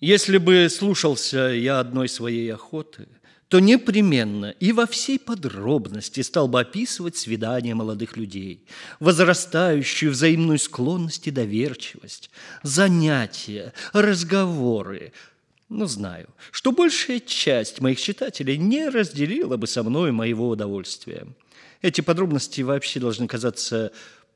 Если 0.00 0.38
бы 0.38 0.68
слушался 0.70 1.38
я 1.38 1.80
одной 1.80 2.08
своей 2.08 2.52
охоты– 2.52 3.08
то 3.48 3.60
непременно 3.60 4.54
и 4.60 4.72
во 4.72 4.86
всей 4.86 5.18
подробности 5.18 6.20
стал 6.20 6.48
бы 6.48 6.60
описывать 6.60 7.16
свидания 7.16 7.74
молодых 7.74 8.16
людей, 8.16 8.66
возрастающую 9.00 10.12
взаимную 10.12 10.58
склонность 10.58 11.26
и 11.26 11.30
доверчивость, 11.30 12.30
занятия, 12.62 13.72
разговоры. 13.92 15.12
Но 15.70 15.86
знаю, 15.86 16.28
что 16.50 16.72
большая 16.72 17.20
часть 17.20 17.80
моих 17.80 18.00
читателей 18.00 18.58
не 18.58 18.88
разделила 18.88 19.56
бы 19.56 19.66
со 19.66 19.82
мной 19.82 20.12
моего 20.12 20.48
удовольствия. 20.48 21.26
Эти 21.80 22.02
подробности 22.02 22.60
вообще 22.60 23.00
должны 23.00 23.26
казаться 23.26 23.92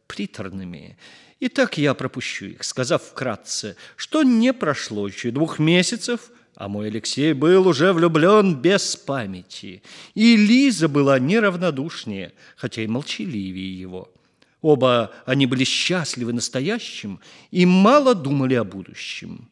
приторными. 0.07 0.97
И 1.39 1.49
так 1.49 1.77
я 1.77 1.93
пропущу 1.95 2.47
их, 2.47 2.65
сказав 2.65 3.03
вкратце, 3.03 3.77
что 3.97 4.23
не 4.23 4.55
прошло 4.55 5.07
еще 5.07 5.31
двух 5.33 5.59
месяцев– 5.59 6.31
а 6.55 6.69
мой 6.69 6.89
Алексей 6.89 7.33
был 7.33 7.67
уже 7.67 7.93
влюблен 7.93 8.57
без 8.57 8.97
памяти. 8.97 9.83
И 10.15 10.37
Лиза 10.37 10.89
была 10.89 11.19
неравнодушнее, 11.19 12.33
хотя 12.57 12.83
и 12.83 12.87
молчаливее 12.87 13.79
его. 13.79 14.13
Оба 14.61 15.13
они 15.27 15.47
были 15.47 15.65
счастливы 15.65 16.33
настоящим 16.33 17.21
и 17.51 17.67
мало 17.67 18.15
думали 18.15 18.55
о 18.55 18.65
будущем. 18.65 19.49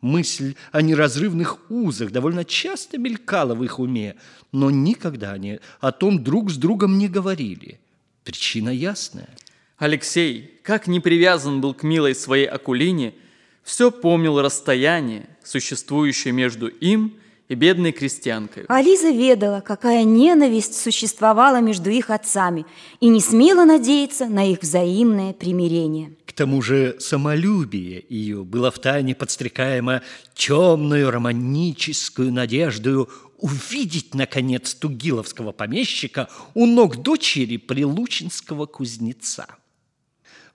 Мысль 0.00 0.54
о 0.70 0.80
неразрывных 0.80 1.58
узах 1.70 2.12
довольно 2.12 2.44
часто 2.44 2.98
мелькала 2.98 3.54
в 3.54 3.64
их 3.64 3.80
уме, 3.80 4.14
но 4.52 4.70
никогда 4.70 5.32
они 5.32 5.58
о 5.80 5.90
том 5.90 6.22
друг 6.22 6.50
с 6.52 6.56
другом 6.56 6.98
не 6.98 7.08
говорили. 7.08 7.80
Причина 8.22 8.70
ясная. 8.70 9.28
Алексей, 9.76 10.60
как 10.62 10.86
не 10.86 11.00
привязан 11.00 11.60
был 11.60 11.74
к 11.74 11.82
милой 11.82 12.14
своей 12.14 12.46
Акулине– 12.46 13.12
все 13.68 13.90
помнил 13.90 14.40
расстояние, 14.40 15.28
существующее 15.44 16.32
между 16.32 16.68
им 16.68 17.12
и 17.48 17.54
бедной 17.54 17.92
крестьянкой. 17.92 18.64
А 18.66 18.80
Лиза 18.80 19.10
ведала, 19.10 19.60
какая 19.60 20.04
ненависть 20.04 20.74
существовала 20.74 21.60
между 21.60 21.90
их 21.90 22.08
отцами, 22.08 22.64
и 23.00 23.08
не 23.08 23.20
смела 23.20 23.66
надеяться 23.66 24.24
на 24.24 24.50
их 24.50 24.62
взаимное 24.62 25.34
примирение. 25.34 26.14
К 26.24 26.32
тому 26.32 26.62
же 26.62 26.96
самолюбие 26.98 28.06
ее 28.08 28.42
было 28.42 28.70
втайне 28.70 29.14
подстрекаемо 29.14 30.00
темную 30.34 31.10
романическую 31.10 32.32
надеждою 32.32 33.10
увидеть, 33.36 34.14
наконец, 34.14 34.72
тугиловского 34.72 35.52
помещика 35.52 36.30
у 36.54 36.64
ног 36.64 36.96
дочери 36.96 37.58
прилучинского 37.58 38.64
кузнеца. 38.64 39.46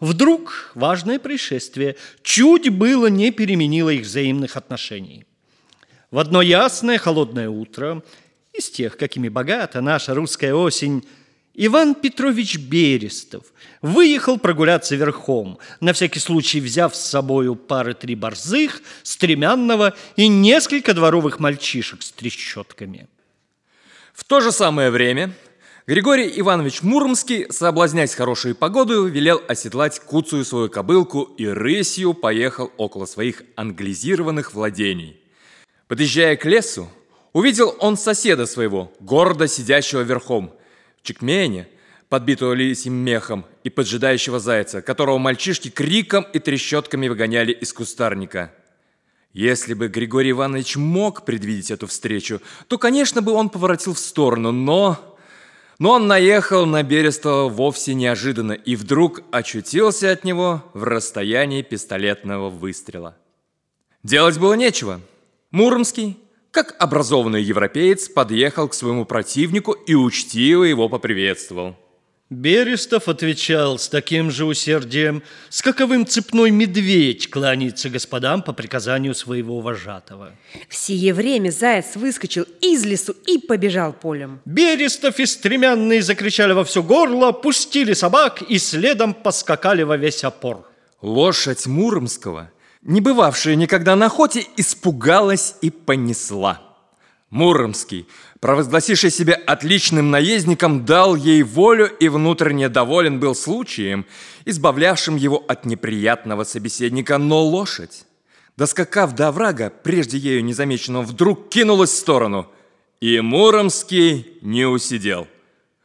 Вдруг 0.04 0.72
важное 0.76 1.18
происшествие 1.18 1.96
чуть 2.24 2.68
было 2.68 3.08
не 3.08 3.32
переменило 3.32 3.90
их 3.90 4.02
взаимных 4.02 4.58
отношений. 4.58 5.24
В 6.12 6.20
одно 6.20 6.42
ясное 6.42 6.98
холодное 6.98 7.48
утро, 7.48 8.04
из 8.52 8.70
тех, 8.70 8.98
какими 8.98 9.30
богата 9.30 9.80
наша 9.80 10.14
русская 10.14 10.54
осень, 10.54 11.08
Иван 11.54 11.96
Петрович 11.96 12.58
Берестов 12.58 13.46
выехал 13.82 14.38
прогуляться 14.38 14.98
верхом, 14.98 15.58
на 15.80 15.94
всякий 15.94 16.20
случай 16.20 16.60
взяв 16.60 16.94
с 16.98 17.00
собою 17.00 17.56
пары-три 17.56 18.16
борзых, 18.16 18.82
стремянного 19.04 19.94
и 20.18 20.28
несколько 20.28 20.94
дворовых 20.94 21.40
мальчишек 21.40 22.04
с 22.04 22.12
трещотками. 22.12 23.08
В 24.14 24.26
то 24.26 24.42
же 24.42 24.52
самое 24.52 24.90
время 24.90 25.34
Григорий 25.86 26.32
Иванович 26.40 26.82
Муромский, 26.82 27.52
соблазняясь 27.52 28.16
хорошей 28.16 28.56
погодой, 28.56 29.10
велел 29.10 29.42
оседлать 29.50 30.00
куцую 30.00 30.46
свою 30.46 30.70
кобылку 30.70 31.24
и 31.38 31.46
рысью 31.46 32.14
поехал 32.14 32.72
около 32.78 33.06
своих 33.06 33.44
англизированных 33.58 34.54
владений. 34.54 35.20
Подъезжая 35.90 36.38
к 36.38 36.46
лесу, 36.46 36.88
увидел 37.34 37.76
он 37.80 37.98
соседа 37.98 38.46
своего, 38.46 38.94
гордо 39.02 39.50
сидящего 39.50 40.04
верхом, 40.04 40.54
в 41.02 41.06
чекмене, 41.06 41.68
подбитого 42.08 42.54
лисьим 42.54 42.94
мехом, 42.94 43.46
и 43.66 43.70
поджидающего 43.70 44.40
зайца, 44.40 44.82
которого 44.82 45.18
мальчишки 45.18 45.70
криком 45.70 46.26
и 46.32 46.40
трещотками 46.40 47.10
выгоняли 47.10 47.52
из 47.52 47.74
кустарника. 47.74 48.54
Если 49.34 49.74
бы 49.74 49.90
Григорий 49.90 50.32
Иванович 50.32 50.78
мог 50.78 51.26
предвидеть 51.26 51.72
эту 51.72 51.88
встречу, 51.88 52.40
то, 52.70 52.78
конечно, 52.78 53.22
бы 53.22 53.34
он 53.34 53.50
поворотил 53.50 53.94
в 53.96 54.00
сторону, 54.00 54.54
но 54.54 55.13
но 55.80 55.92
он 55.92 56.08
наехал 56.08 56.66
на 56.66 56.84
Берестова 56.84 57.50
вовсе 57.50 57.94
неожиданно 57.94 58.54
и 58.54 58.76
вдруг 58.76 59.22
очутился 59.32 60.12
от 60.12 60.24
него 60.24 60.64
в 60.74 60.84
расстоянии 60.84 61.62
пистолетного 61.62 62.50
выстрела. 62.50 63.16
Делать 64.04 64.38
было 64.38 64.54
нечего. 64.54 65.02
Муромский, 65.52 66.18
как 66.52 66.76
образованный 66.80 67.42
европеец, 67.42 68.10
подъехал 68.10 68.68
к 68.68 68.74
своему 68.74 69.06
противнику 69.06 69.72
и 69.72 69.96
учтиво 69.96 70.64
его 70.64 70.90
поприветствовал. 70.90 71.76
Берестов 72.30 73.10
отвечал 73.10 73.78
с 73.78 73.88
таким 73.88 74.32
же 74.32 74.46
усердием, 74.46 75.22
с 75.50 75.62
каковым 75.62 76.08
цепной 76.08 76.52
медведь 76.52 77.30
кланяется 77.30 77.90
господам 77.90 78.42
по 78.42 78.54
приказанию 78.54 79.14
своего 79.14 79.60
вожатого. 79.60 80.32
В 80.68 80.76
сие 80.76 81.14
время 81.14 81.52
заяц 81.52 81.96
выскочил 81.96 82.46
из 82.62 82.86
лесу 82.86 83.16
и 83.28 83.38
побежал 83.38 83.94
полем. 83.94 84.42
Берестов 84.46 85.20
и 85.20 85.26
стремянные 85.26 86.02
закричали 86.02 86.54
во 86.54 86.64
все 86.64 86.82
горло, 86.82 87.32
пустили 87.34 87.94
собак 87.94 88.42
и 88.42 88.58
следом 88.58 89.14
поскакали 89.14 89.84
во 89.84 89.98
весь 89.98 90.24
опор. 90.24 90.68
Лошадь 91.02 91.68
Муромского, 91.68 92.52
не 92.82 93.02
бывавшая 93.02 93.56
никогда 93.56 93.96
на 93.96 94.08
охоте, 94.08 94.46
испугалась 94.58 95.56
и 95.62 95.70
понесла. 95.70 96.73
Муромский, 97.34 98.08
провозгласивший 98.40 99.10
себя 99.10 99.34
отличным 99.34 100.12
наездником, 100.12 100.86
дал 100.86 101.16
ей 101.16 101.42
волю 101.42 101.88
и 101.88 102.08
внутренне 102.08 102.70
доволен 102.70 103.20
был 103.20 103.34
случаем, 103.34 104.06
избавлявшим 104.46 105.16
его 105.16 105.44
от 105.48 105.66
неприятного 105.66 106.44
собеседника, 106.44 107.18
но 107.18 107.44
лошадь, 107.44 108.06
доскакав 108.56 109.16
до 109.16 109.32
врага, 109.32 109.72
прежде 109.72 110.20
ею 110.20 110.46
незамеченного, 110.46 111.02
вдруг 111.02 111.50
кинулась 111.50 111.90
в 111.90 111.98
сторону, 111.98 112.52
и 113.02 113.20
Муромский 113.20 114.38
не 114.44 114.66
усидел. 114.68 115.28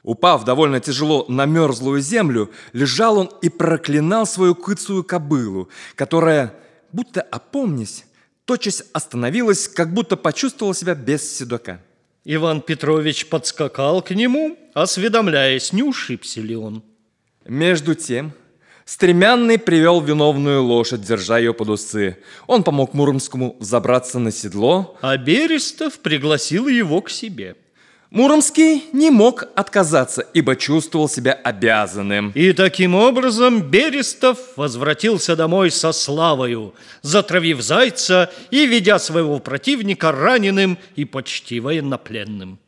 Упав 0.03 0.45
довольно 0.45 0.81
тяжело 0.81 1.25
на 1.29 1.47
мерзлую 1.47 2.03
землю, 2.03 2.51
лежал 2.75 3.17
он 3.17 3.31
и 3.41 3.49
проклинал 3.49 4.27
свою 4.27 4.55
кыцую 4.55 5.03
кобылу, 5.03 5.71
которая, 5.95 6.55
будто 6.93 7.23
опомнясь, 7.23 8.05
тотчас 8.49 8.83
остановилась, 8.95 9.69
как 9.69 9.93
будто 9.93 10.17
почувствовала 10.17 10.75
себя 10.75 10.95
без 10.95 11.37
седока. 11.37 11.83
Иван 12.25 12.63
Петрович 12.63 13.27
подскакал 13.27 14.01
к 14.01 14.11
нему, 14.11 14.59
осведомляясь, 14.73 15.75
не 15.75 15.83
ушибся 15.83 16.41
ли 16.41 16.57
он. 16.57 16.83
Между 17.45 17.95
тем, 17.95 18.33
Стремянный 18.87 19.59
привел 19.59 20.01
виновную 20.01 20.65
лошадь, 20.65 21.03
держа 21.03 21.37
ее 21.37 21.53
под 21.53 21.69
усы. 21.69 22.17
Он 22.47 22.65
помог 22.65 22.95
Муромскому 22.95 23.55
забраться 23.61 24.19
на 24.19 24.33
седло. 24.33 24.97
А 25.03 25.15
Берестов 25.19 25.99
пригласил 25.99 26.69
его 26.69 27.03
к 27.03 27.11
себе. 27.11 27.55
Муромский 28.11 28.85
не 28.95 29.11
мог 29.11 29.45
отказаться, 29.55 30.23
ибо 30.33 30.57
чувствовал 30.57 31.11
себя 31.11 31.33
обязанным. 31.33 32.33
И 32.35 32.55
таким 32.55 32.95
образом 32.95 33.61
Берестов 33.61 34.39
возвратился 34.57 35.37
домой 35.37 35.71
со 35.71 35.93
славою, 35.93 36.75
затравив 37.03 37.61
зайца 37.61 38.31
и 38.51 38.67
ведя 38.67 38.99
своего 38.99 39.39
противника 39.41 40.11
раненым 40.11 40.79
и 40.97 41.05
почти 41.05 41.61
военнопленным. 41.61 42.59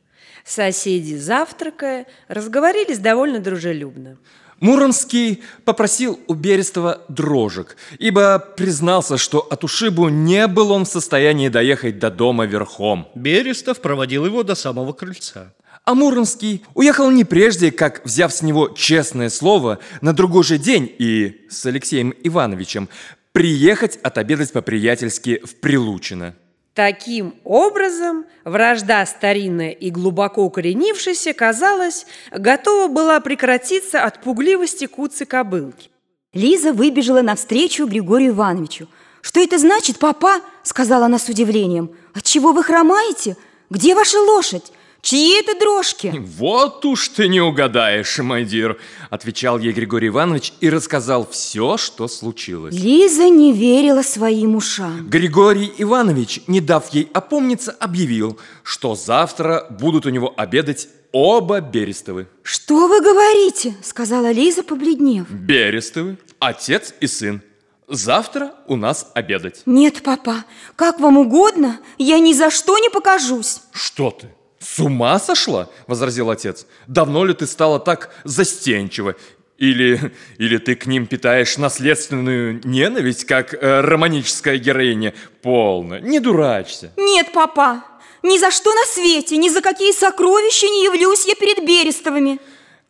Соседи, 0.45 1.15
завтракая, 1.15 2.07
разговорились 2.29 2.99
довольно 2.99 3.41
дружелюбно. 3.41 4.19
Муромский 4.61 5.43
попросил 5.65 6.21
у 6.27 6.35
Берестова 6.35 7.01
дрожек, 7.09 7.77
ибо 7.99 8.39
признался, 8.39 9.17
что 9.17 9.41
от 9.41 9.65
ушибу 9.65 10.09
не 10.09 10.47
был 10.47 10.71
он 10.71 10.85
в 10.85 10.89
состоянии 10.89 11.49
доехать 11.49 11.99
до 11.99 12.11
дома 12.11 12.45
верхом. 12.45 13.09
Берестов 13.15 13.81
проводил 13.81 14.27
его 14.27 14.43
до 14.43 14.55
самого 14.55 14.93
крыльца. 14.93 15.55
А 15.87 15.95
Муромский 15.95 16.63
уехал 16.75 17.11
не 17.11 17.25
прежде, 17.25 17.73
как, 17.73 18.05
взяв 18.05 18.33
с 18.33 18.43
него 18.43 18.69
честное 18.69 19.31
слово, 19.31 19.79
на 20.03 20.13
другой 20.13 20.45
же 20.45 20.59
день 20.59 20.95
и 20.99 21.47
с 21.49 21.65
Алексеем 21.65 22.15
Ивановичем 22.23 22.91
приехать 23.33 23.97
отобедать 24.03 24.53
по-приятельски 24.53 25.41
в 25.43 25.57
Прилучино. 25.57 26.35
Таким 26.75 27.35
образом, 27.45 28.27
вражда 28.45 29.05
старинная 29.05 29.71
и 29.71 29.91
глубоко 29.91 30.43
укоренившаяся, 30.45 31.33
казалось, 31.33 32.07
готова 32.31 32.87
была 32.87 33.19
прекратиться 33.21 34.03
от 34.03 34.21
пугливости 34.21 34.87
куцы-кобылки. 34.87 35.91
Лиза 36.33 36.73
выбежала 36.73 37.23
навстречу 37.23 37.87
Григорию 37.87 38.31
Ивановичу. 38.31 38.87
«Что 39.21 39.41
это 39.41 39.59
значит, 39.59 39.99
папа?»– 39.99 40.41
сказала 40.63 41.07
она 41.07 41.19
с 41.19 41.29
удивлением. 41.29 41.91
«Отчего 42.15 42.53
вы 42.53 42.63
хромаете? 42.63 43.37
Где 43.69 43.97
ваша 43.97 44.21
лошадь? 44.21 44.73
Чьи 45.03 45.41
это 45.41 45.59
дрожки?» 45.59 46.13
«Вот 46.17 46.85
уж 46.85 47.09
ты 47.09 47.29
не 47.29 47.41
угадаешь, 47.41 48.19
майдир»,– 48.19 48.79
отвечал 49.11 49.59
ей 49.59 49.73
Григорий 49.73 50.09
Иванович 50.09 50.53
и 50.61 50.69
рассказал 50.69 51.27
все, 51.31 51.77
что 51.77 52.09
случилось. 52.09 52.75
Лиза 52.75 53.29
не 53.29 53.53
верила 53.53 54.03
своим 54.03 54.57
ушам. 54.57 55.09
Григорий 55.09 55.73
Иванович, 55.79 56.43
не 56.47 56.61
дав 56.61 56.93
ей 56.93 57.09
опомниться, 57.13 57.73
объявил, 57.73 58.39
что 58.63 58.95
завтра 58.95 59.67
будут 59.71 60.07
у 60.07 60.11
него 60.11 60.33
обедать 60.37 60.89
оба 61.13 61.61
Берестовы. 61.61 62.29
«Что 62.43 62.89
вы 62.89 63.01
говорите?»– 63.01 63.75
сказала 63.83 64.31
Лиза, 64.31 64.63
побледнев. 64.63 65.31
Берестовы, 65.31 66.19
отец 66.39 66.95
и 67.01 67.07
сын. 67.07 67.43
Завтра 67.89 68.55
у 68.69 68.77
нас 68.77 69.11
обедать. 69.15 69.63
«Нет, 69.67 70.03
папа, 70.05 70.45
как 70.77 71.01
вам 71.01 71.19
угодно, 71.19 71.81
я 71.99 72.21
ни 72.21 72.33
за 72.33 72.51
что 72.51 72.79
не 72.79 72.89
покажусь». 72.89 73.63
Что 73.73 74.11
ты? 74.11 74.29
С 74.61 74.79
ума 74.79 75.19
сошла? 75.19 75.69
Возразил 75.87 76.31
отец. 76.31 76.67
Давно 76.87 77.25
ли 77.25 77.33
ты 77.33 77.47
стала 77.47 77.81
так 77.81 78.15
застенчива? 78.25 79.17
Или, 79.57 80.13
или 80.39 80.59
ты 80.59 80.75
к 80.75 80.87
ним 80.87 81.07
питаешь 81.07 81.57
наследственную 81.57 82.61
ненависть, 82.65 83.25
как 83.25 83.55
э, 83.55 83.81
романическая 83.81 84.59
героиня? 84.59 85.15
Полно, 85.43 85.99
не 85.99 86.21
дурачься. 86.21 86.93
«Нет, 86.97 87.29
папа, 87.35 87.85
ни 88.23 88.39
за 88.39 88.51
что 88.51 88.73
на 88.75 88.85
свете, 88.87 89.37
ни 89.37 89.49
за 89.49 89.61
какие 89.61 89.93
сокровища 89.93 90.67
не 90.67 90.85
явлюсь 90.85 91.27
я 91.27 91.35
перед 91.35 91.67
Берестовыми». 91.67 92.39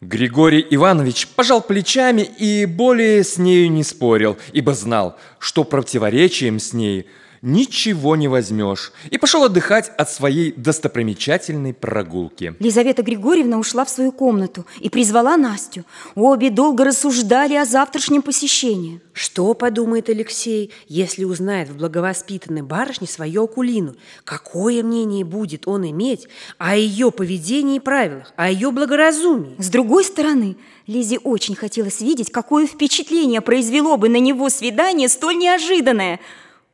Григорий 0.00 0.66
Иванович 0.70 1.28
пожал 1.28 1.60
плечами 1.60 2.22
и 2.22 2.66
более 2.66 3.22
с 3.22 3.36
нею 3.36 3.70
не 3.70 3.84
спорил, 3.84 4.38
ибо 4.52 4.72
знал, 4.72 5.18
что 5.38 5.62
противоречием 5.62 6.58
с 6.58 6.72
ней 6.72 7.06
ничего 7.42 8.16
не 8.16 8.28
возьмешь, 8.28 8.92
и 9.10 9.18
пошел 9.18 9.44
отдыхать 9.44 9.90
от 9.96 10.10
своей 10.10 10.52
достопримечательной 10.52 11.72
прогулки. 11.72 12.54
Лизавета 12.58 13.02
Григорьевна 13.02 13.58
ушла 13.58 13.84
в 13.84 13.90
свою 13.90 14.12
комнату 14.12 14.66
и 14.78 14.90
призвала 14.90 15.36
Настю. 15.36 15.84
Обе 16.14 16.50
долго 16.50 16.84
рассуждали 16.84 17.54
о 17.54 17.64
завтрашнем 17.64 18.22
посещении. 18.22 19.00
Что 19.12 19.54
подумает 19.54 20.08
Алексей, 20.08 20.70
если 20.88 21.24
узнает 21.24 21.68
в 21.68 21.76
благовоспитанной 21.76 22.62
барышне 22.62 23.06
свою 23.06 23.44
Акулину? 23.44 23.94
Какое 24.24 24.82
мнение 24.82 25.24
будет 25.24 25.66
он 25.66 25.88
иметь 25.90 26.28
о 26.58 26.76
ее 26.76 27.10
поведении 27.10 27.76
и 27.76 27.80
правилах, 27.80 28.32
о 28.36 28.50
ее 28.50 28.70
благоразумии? 28.70 29.54
С 29.58 29.68
другой 29.68 30.04
стороны, 30.04 30.56
Лизе 30.86 31.18
очень 31.18 31.54
хотелось 31.54 32.00
видеть, 32.00 32.30
какое 32.30 32.66
впечатление 32.66 33.40
произвело 33.40 33.96
бы 33.96 34.08
на 34.08 34.18
него 34.18 34.48
свидание 34.50 35.08
столь 35.08 35.36
неожиданное– 35.38 36.20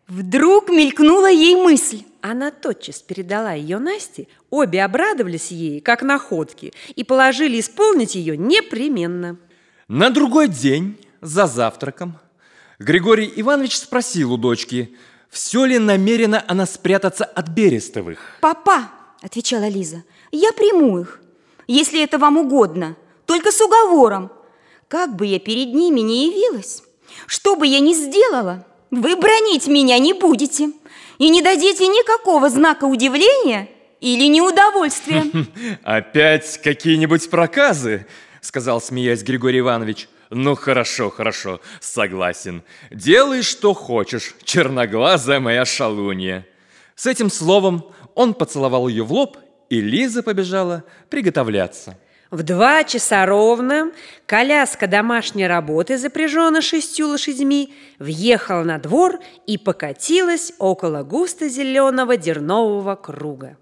Вдруг 0.09 0.69
мелькнула 0.69 1.31
ей 1.31 1.57
мысль. 1.57 2.05
Она 2.21 2.51
тотчас 2.51 3.03
передала 3.03 3.53
ее 3.53 3.79
Насте, 3.79 4.29
обе 4.51 4.85
обрадовались 4.85 5.51
ей, 5.51 5.81
как 5.81 6.03
находки, 6.03 6.73
и 6.95 7.05
положили 7.05 7.61
исполнить 7.61 8.15
ее 8.15 8.37
непременно. 8.37 9.37
На 9.89 10.11
другой 10.11 10.49
день, 10.49 10.99
за 11.21 11.47
завтраком, 11.47 12.19
Григорий 12.79 13.33
Иванович 13.37 13.79
спросил 13.79 14.33
у 14.33 14.37
дочки, 14.37 14.97
все 15.31 15.65
ли 15.65 15.79
намерена 15.79 16.45
она 16.47 16.67
спрятаться 16.67 17.25
от 17.25 17.49
Берестовых. 17.49 18.19
«Папа»,— 18.41 18.91
отвечала 19.23 19.69
Лиза,— 19.69 20.05
«я 20.33 20.53
приму 20.53 21.01
их, 21.01 21.21
если 21.67 22.03
это 22.03 22.19
вам 22.19 22.37
угодно, 22.39 22.97
только 23.25 23.51
с 23.51 23.61
уговором. 23.61 24.31
Как 24.89 25.17
бы 25.17 25.27
я 25.27 25.39
перед 25.39 25.75
ними 25.75 26.01
не 26.01 26.29
явилась, 26.29 26.83
что 27.27 27.57
бы 27.57 27.67
я 27.67 27.81
ни 27.81 27.93
сделала, 27.93 28.66
вы 28.91 29.17
бронить 29.17 29.67
меня 29.67 29.99
не 29.99 30.13
будете 30.13 30.71
и 31.19 31.29
не 31.29 31.43
дадите 31.43 31.87
никакого 31.87 32.49
знака 32.49 32.85
удивления 32.85 33.69
или 34.01 34.27
неудовольствия. 34.27 35.25
Опять 35.83 36.61
какие-нибудь 36.63 37.29
проказы, 37.31 38.07
сказал, 38.41 38.81
смеясь 38.81 39.23
Григорий 39.23 39.61
Иванович. 39.61 40.09
Ну 40.31 40.57
хорошо, 40.57 41.11
хорошо, 41.11 41.61
согласен. 41.81 42.63
Делай, 42.91 43.43
что 43.43 43.75
хочешь, 43.75 44.35
черноглазая 44.45 45.41
моя 45.41 45.65
шалунья. 45.65 46.47
С 46.95 47.07
этим 47.07 47.31
словом 47.31 47.87
он 48.15 48.35
поцеловал 48.35 48.89
ее 48.89 49.05
в 49.05 49.13
лоб, 49.13 49.37
и 49.69 49.81
Лиза 49.81 50.23
побежала 50.23 50.85
приготовляться. 51.11 51.99
В 52.31 52.43
два 52.43 52.83
часа 52.83 53.25
ровно 53.25 53.93
коляска 54.27 54.89
домашней 54.89 55.47
работы, 55.47 55.97
запряженная 55.97 56.61
шестью 56.61 57.09
лошадьми, 57.09 57.73
въехала 58.01 58.65
на 58.65 58.79
двор 58.79 59.21
и 59.47 59.57
покатилась 59.57 60.53
около 60.59 61.05
густо-зеленого 61.05 62.17
дернового 62.17 62.97
круга. 62.97 63.57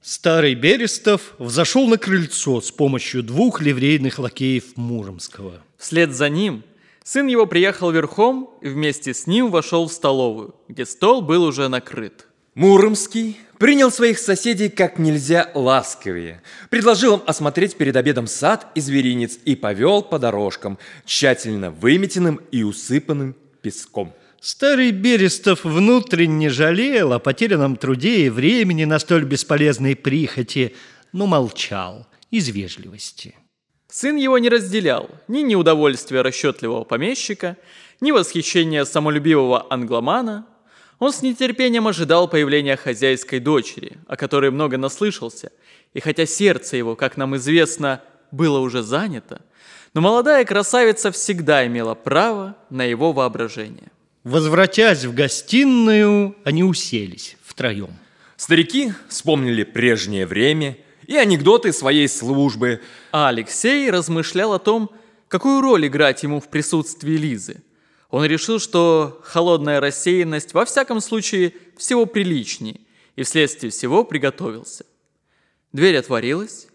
Старый 0.00 0.54
Берестов 0.54 1.34
взошел 1.38 1.88
на 1.88 1.98
крыльцо 1.98 2.60
с 2.60 2.70
помощью 2.70 3.22
двух 3.22 3.60
ливрейных 3.60 4.18
лакеев 4.18 4.76
Муромского. 4.76 5.54
Вслед 5.76 6.12
за 6.12 6.28
ним 6.28 6.62
сын 7.02 7.26
его 7.26 7.46
приехал 7.46 7.90
верхом 7.90 8.50
и 8.60 8.68
вместе 8.68 9.12
с 9.12 9.26
ним 9.26 9.50
вошел 9.50 9.88
в 9.88 9.92
столовую, 9.92 10.54
где 10.68 10.86
стол 10.86 11.22
был 11.22 11.42
уже 11.42 11.68
накрыт. 11.68 12.28
Муромский 12.54 13.38
принял 13.58 13.90
своих 13.90 14.18
соседей 14.18 14.68
как 14.68 14.98
нельзя 14.98 15.50
ласковее, 15.54 16.42
предложил 16.70 17.16
им 17.16 17.22
осмотреть 17.26 17.76
перед 17.76 17.96
обедом 17.96 18.26
сад 18.26 18.66
и 18.74 18.80
зверинец 18.80 19.38
и 19.44 19.54
повел 19.54 20.02
по 20.02 20.18
дорожкам, 20.18 20.78
тщательно 21.04 21.70
выметенным 21.70 22.40
и 22.50 22.62
усыпанным 22.62 23.36
песком. 23.62 24.14
Старый 24.40 24.90
Берестов 24.90 25.64
внутренне 25.64 26.50
жалел 26.50 27.14
о 27.14 27.18
потерянном 27.18 27.76
труде 27.76 28.26
и 28.26 28.28
времени 28.28 28.84
на 28.84 28.98
столь 28.98 29.24
бесполезной 29.24 29.96
прихоти, 29.96 30.74
но 31.12 31.26
молчал 31.26 32.06
из 32.30 32.48
вежливости. 32.48 33.36
Сын 33.88 34.16
его 34.16 34.36
не 34.38 34.48
разделял 34.48 35.08
ни 35.28 35.40
неудовольствия 35.40 36.20
расчетливого 36.22 36.84
помещика, 36.84 37.56
ни 38.00 38.10
восхищения 38.10 38.84
самолюбивого 38.84 39.66
англомана, 39.70 40.46
он 40.98 41.12
с 41.12 41.22
нетерпением 41.22 41.88
ожидал 41.88 42.28
появления 42.28 42.76
хозяйской 42.76 43.40
дочери, 43.40 43.98
о 44.06 44.16
которой 44.16 44.50
много 44.50 44.78
наслышался, 44.78 45.50
и 45.92 46.00
хотя 46.00 46.26
сердце 46.26 46.76
его, 46.76 46.96
как 46.96 47.16
нам 47.16 47.36
известно, 47.36 48.00
было 48.30 48.58
уже 48.58 48.82
занято, 48.82 49.42
но 49.92 50.00
молодая 50.00 50.44
красавица 50.44 51.10
всегда 51.12 51.66
имела 51.66 51.94
право 51.94 52.56
на 52.70 52.84
его 52.84 53.12
воображение. 53.12 53.90
Возвратясь 54.24 55.04
в 55.04 55.14
гостиную, 55.14 56.36
они 56.44 56.64
уселись 56.64 57.36
втроем. 57.44 57.90
Старики 58.36 58.92
вспомнили 59.08 59.62
прежнее 59.62 60.26
время 60.26 60.76
и 61.06 61.16
анекдоты 61.16 61.72
своей 61.72 62.08
службы. 62.08 62.80
А 63.12 63.28
Алексей 63.28 63.90
размышлял 63.90 64.54
о 64.54 64.58
том, 64.58 64.90
какую 65.28 65.60
роль 65.60 65.86
играть 65.86 66.22
ему 66.22 66.40
в 66.40 66.48
присутствии 66.48 67.16
Лизы– 67.16 67.62
он 68.14 68.24
решил, 68.26 68.60
что 68.60 69.20
холодная 69.24 69.80
рассеянность 69.80 70.54
во 70.54 70.64
всяком 70.64 71.00
случае 71.00 71.52
всего 71.76 72.06
приличнее, 72.06 72.80
и 73.16 73.24
вследствие 73.24 73.72
всего 73.72 74.04
приготовился. 74.04 74.86
Дверь 75.72 75.96
отворилась. 75.96 76.68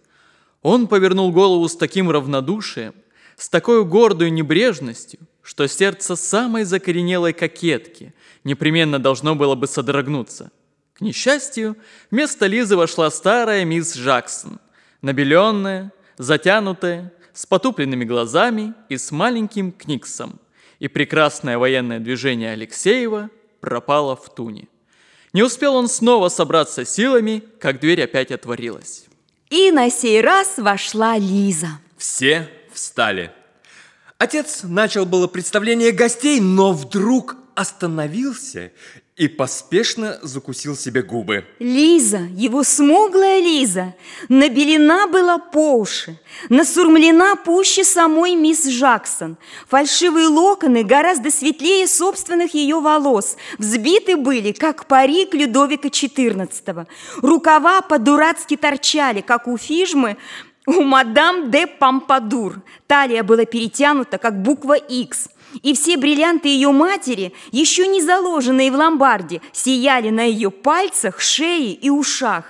Он 0.64 0.86
повернул 0.86 1.32
голову 1.32 1.70
с 1.70 1.78
таким 1.78 2.12
равнодушием, 2.12 2.94
с 3.38 3.48
такой 3.48 3.86
гордой 3.86 4.32
небрежностью, 4.32 5.22
что 5.42 5.66
сердце 5.70 6.18
самой 6.18 6.66
закоренелой 6.66 7.32
кокетки 7.32 8.14
непременно 8.44 9.00
должно 9.00 9.34
было 9.34 9.56
бы 9.56 9.68
содрогнуться. 9.68 10.52
К 10.92 11.00
несчастью, 11.00 11.78
вместо 12.12 12.48
Лизы 12.48 12.76
вошла 12.76 13.10
старая 13.10 13.64
мисс 13.64 13.96
Джаксон, 13.96 14.60
набеленная, 15.02 15.94
затянутая, 16.18 17.14
с 17.32 17.46
потупленными 17.46 18.04
глазами 18.04 18.74
и 18.90 18.98
с 18.98 19.10
маленьким 19.12 19.72
книксом– 19.72 20.38
и 20.80 20.88
прекрасное 20.88 21.58
военное 21.58 22.00
движение 22.00 22.52
Алексеева 22.52 23.30
пропало 23.60 24.16
в 24.16 24.34
туне. 24.34 24.68
Не 25.34 25.44
успел 25.44 25.76
он 25.76 25.88
снова 25.88 26.30
собраться 26.30 26.86
силами, 26.86 27.44
как 27.60 27.80
дверь 27.80 28.04
опять 28.04 28.32
отворилась. 28.32 29.06
И 29.50 29.72
на 29.72 29.90
сей 29.90 30.22
раз 30.22 30.58
вошла 30.58 31.18
Лиза. 31.18 31.80
Все 31.98 32.50
встали. 32.72 33.32
Отец 34.18 34.62
начал 34.64 35.06
было 35.06 35.28
представление 35.28 35.92
гостей, 35.92 36.40
но 36.40 36.74
вдруг 36.74 37.36
остановился 37.56 38.72
и 39.20 39.28
поспешно 39.28 40.18
закусил 40.22 40.78
себе 40.78 41.02
губы. 41.02 41.46
Лиза, 41.60 42.22
его 42.34 42.64
смуглая 42.64 43.42
Лиза, 43.42 43.94
набелена 44.30 45.08
была 45.08 45.38
по 45.38 45.74
уши, 45.76 46.18
насурмлена 46.48 47.36
пуще 47.36 47.84
самой 47.84 48.36
мисс 48.36 48.66
Джаксон. 48.66 49.38
Фальшивые 49.68 50.28
локоны 50.28 50.84
гораздо 50.84 51.32
светлее 51.32 51.86
собственных 51.88 52.54
ее 52.54 52.80
волос, 52.80 53.36
взбиты 53.58 54.16
были, 54.16 54.54
как 54.54 54.86
парик 54.86 55.34
Людовика 55.34 55.90
XIV. 55.90 56.88
Рукава 57.18 57.82
по-дурацки 57.82 58.56
торчали, 58.56 59.20
как 59.20 59.50
у 59.50 59.58
фижмы, 59.58 60.16
у 60.66 60.82
мадам 60.82 61.52
де 61.52 61.68
Пампадур. 61.68 62.62
Талия 62.88 63.24
была 63.24 63.44
перетянута, 63.44 64.18
как 64.18 64.42
буква 64.42 64.78
«Х». 64.78 65.30
И 65.64 65.74
все 65.74 65.98
бриллианты 65.98 66.48
ее 66.48 66.72
матери, 66.72 67.34
еще 67.52 67.88
не 67.88 68.02
заложенные 68.02 68.72
в 68.72 68.76
ломбарде, 68.76 69.42
сияли 69.52 70.10
на 70.10 70.24
ее 70.24 70.52
пальцах, 70.52 71.20
шее 71.20 71.74
и 71.74 71.90
ушах. 71.90 72.46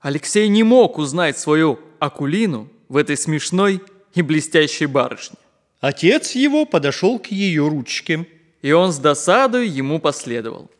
Алексей 0.00 0.48
не 0.48 0.62
мог 0.62 0.98
узнать 0.98 1.38
свою 1.38 1.78
Акулину 1.98 2.68
в 2.88 2.96
этой 2.96 3.16
смешной 3.16 3.82
и 4.14 4.22
блестящей 4.22 4.86
барышне. 4.86 5.38
Отец 5.80 6.32
его 6.32 6.64
подошел 6.64 7.18
к 7.18 7.26
ее 7.26 7.68
ручке. 7.68 8.26
И 8.62 8.72
он 8.72 8.92
с 8.92 8.98
досадой 8.98 9.68
ему 9.68 9.98
последовал. 10.00 10.70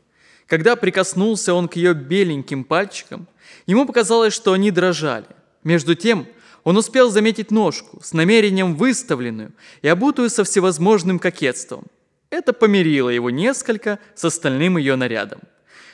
Когда 0.47 0.75
прикоснулся 0.75 1.53
он 1.53 1.69
к 1.69 1.77
ее 1.77 1.93
беленьким 1.93 2.65
пальчикам, 2.65 3.27
ему 3.67 3.85
показалось, 3.85 4.33
что 4.33 4.55
они 4.55 4.71
дрожали. 4.71 5.27
Между 5.63 5.95
тем 5.95 6.27
он 6.65 6.79
успел 6.79 7.11
заметить 7.11 7.51
ножку 7.51 8.01
с 8.03 8.13
намерением 8.13 8.75
выставленную 8.75 9.53
и 9.83 9.89
обутую 9.89 10.31
со 10.31 10.45
всевозможным 10.45 11.19
кокетством. 11.19 11.85
Это 12.31 12.53
помирило 12.53 13.11
его 13.11 13.31
несколько 13.31 13.99
с 14.15 14.25
остальным 14.25 14.79
ее 14.79 14.97
нарядом. 14.97 15.41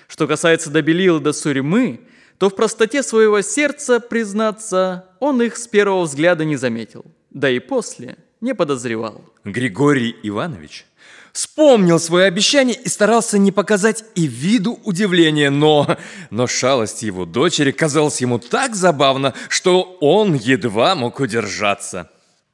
Что 0.08 0.26
касается 0.26 0.70
до 0.70 0.80
белил 0.80 1.20
до 1.20 1.32
сурьмы, 1.32 2.00
то 2.38 2.48
в 2.48 2.56
простоте 2.56 3.02
своего 3.02 3.42
сердца, 3.42 4.00
признаться, 4.00 5.06
он 5.18 5.42
их 5.42 5.56
с 5.56 5.68
первого 5.68 6.04
взгляда 6.04 6.44
не 6.44 6.56
заметил, 6.56 7.04
да 7.30 7.50
и 7.50 7.58
после 7.58 8.16
не 8.40 8.54
подозревал. 8.54 9.22
Григорий 9.44 10.16
Иванович 10.22 10.86
вспомнил 11.32 11.98
свое 11.98 12.26
обещание 12.26 12.76
и 12.76 12.88
старался 12.88 13.38
не 13.38 13.52
показать 13.52 14.04
и 14.14 14.26
виду 14.26 14.78
удивления, 14.84 15.50
но, 15.50 15.96
но 16.30 16.46
шалость 16.46 17.02
его 17.02 17.24
дочери 17.24 17.70
казалась 17.72 18.20
ему 18.20 18.38
так 18.38 18.74
забавно, 18.74 19.34
что 19.48 19.96
он 20.00 20.34
едва 20.34 20.94
мог 20.94 21.20
удержаться. 21.20 22.10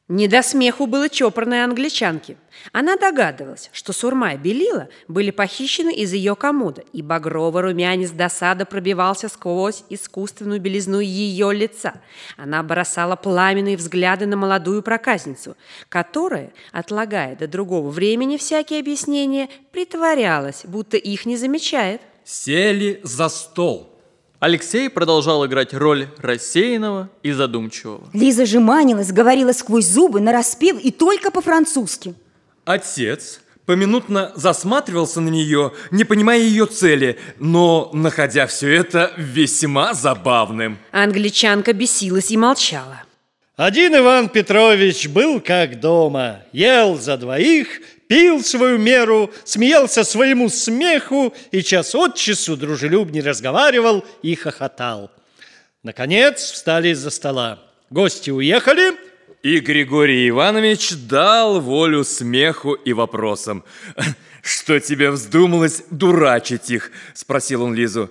Не 0.09 0.28
до 0.28 0.42
смеху 0.42 0.86
было 0.86 1.09
чопорной 1.09 1.64
англичанке. 1.64 2.36
Она 2.70 2.96
догадывалась, 2.96 3.70
что 3.72 3.92
сурма 3.92 4.34
и 4.34 4.36
белила 4.36 4.88
были 5.09 5.32
похищены 5.32 5.92
из 5.92 6.12
ее 6.12 6.36
комода, 6.36 6.84
и 6.92 7.02
багровый 7.02 7.62
румянец 7.62 8.11
досада 8.11 8.66
пробивался 8.66 9.28
сквозь 9.28 9.82
искусственную 9.88 10.61
белизну 10.61 11.00
ее 11.00 11.52
лица. 11.52 12.00
Она 12.36 12.62
бросала 12.62 13.16
пламенные 13.16 13.76
взгляды 13.76 14.26
на 14.26 14.36
молодую 14.36 14.84
проказницу, 14.84 15.57
которая, 15.88 16.52
отлагая 16.70 17.34
до 17.34 17.48
другого 17.48 17.90
времени 17.90 18.36
всякие 18.36 18.78
объяснения, 18.78 19.48
притворялась, 19.72 20.62
будто 20.64 20.96
их 20.96 21.26
не 21.26 21.36
замечает. 21.36 22.00
Сели 22.24 23.00
за 23.02 23.28
стол. 23.28 23.95
Алексей 24.47 24.88
продолжал 24.88 25.44
играть 25.44 25.74
роль 25.74 26.07
рассеянного 26.18 27.11
и 27.24 27.32
задумчивого. 27.32 28.09
Лиза 28.12 28.47
же 28.47 28.61
манилась, 28.61 29.11
говорила 29.11 29.51
сквозь 29.51 29.86
зубы, 29.86 30.20
нараспев 30.20 30.78
и 30.78 30.92
только 30.92 31.32
по-французски. 31.32 32.14
Отец 32.64 33.40
поминутно 33.64 34.30
засматривался 34.36 35.20
на 35.20 35.30
нее, 35.30 35.72
не 35.90 36.05
понимая 36.05 36.38
ее 36.38 36.66
цели, 36.66 37.18
но 37.40 37.90
находя 37.92 38.47
все 38.47 38.72
это 38.72 39.12
весьма 39.16 39.94
забавным. 39.94 40.78
Англичанка 40.92 41.72
бесилась 41.72 42.30
и 42.30 42.36
молчала. 42.36 43.03
Один 43.57 43.97
Иван 43.97 44.28
Петрович 44.28 45.09
был 45.09 45.40
как 45.40 45.80
дома, 45.80 46.42
ел 46.53 46.97
за 46.97 47.16
двоих, 47.16 47.80
пил 48.09 48.42
свою 48.42 48.78
меру, 48.78 49.30
смеялся 49.44 50.04
своему 50.04 50.48
смеху 50.48 51.34
и 51.50 51.62
час 51.62 51.94
от 51.94 52.16
часу 52.16 52.57
дружелюбнее 52.57 53.22
разговаривал 53.22 54.04
и 54.22 54.34
хохотал. 54.34 55.11
Наконец 55.82 56.40
встали 56.40 56.88
из-за 56.88 57.11
стола. 57.11 57.62
Гости 57.90 58.30
уехали, 58.30 58.96
И 59.42 59.61
Григорий 59.61 60.28
Иванович 60.28 60.94
дал 61.09 61.61
волю 61.61 62.02
смеху 62.02 62.74
и 62.74 62.92
вопросам. 62.92 63.64
«Что 64.42 64.80
тебе 64.80 65.11
вздумалось 65.11 65.84
дурачить 65.90 66.70
их?»– 66.70 66.90
спросил 67.14 67.62
он 67.62 67.74
Лизу. 67.74 68.11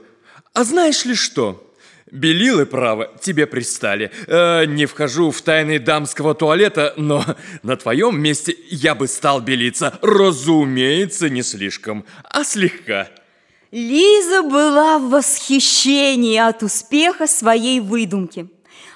«А 0.53 0.63
знаешь 0.63 1.03
ли 1.05 1.15
что?» 1.15 1.64
Белилы, 2.11 2.67
право, 2.67 3.09
тебе 3.19 3.47
пристали. 3.47 4.11
Э, 4.27 4.65
не 4.65 4.85
вхожу 4.85 5.31
в 5.31 5.41
тайны 5.41 5.79
дамского 5.79 6.35
туалета, 6.35 6.93
но 6.97 7.25
на 7.63 7.77
твоем 7.77 8.21
месте 8.21 8.55
я 8.69 8.93
бы 8.93 9.07
стал 9.07 9.41
белиться. 9.41 9.97
Разумеется, 10.03 11.29
не 11.29 11.41
слишком, 11.41 12.05
а 12.23 12.43
слегка. 12.43 13.07
Лиза 13.71 14.43
была 14.43 14.99
в 14.99 15.09
восхищении 15.09 16.37
от 16.37 16.61
успеха 16.61 17.25
своей 17.25 17.79
выдумки. 17.79 18.49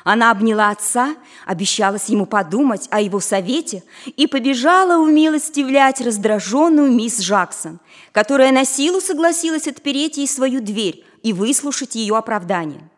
Она 0.04 0.30
обняла 0.30 0.70
отца, 0.70 1.16
обещалась 1.48 2.10
ему 2.10 2.28
подумать 2.28 2.88
о 2.92 3.02
его 3.02 3.20
совете 3.20 3.84
и 4.06 4.28
побежала 4.28 5.02
умилостивлять 5.02 6.00
раздраженную 6.00 6.92
мисс 6.92 7.20
Джаксон, 7.20 7.80
которая 8.12 8.52
на 8.52 8.66
силу 8.66 9.02
согласилась 9.02 9.68
отпереть 9.68 10.18
ей 10.18 10.28
свою 10.28 10.62
дверь 10.62 11.04
и 11.24 11.34
выслушать 11.34 11.96
ее 11.96 12.16
оправдание. 12.16 12.90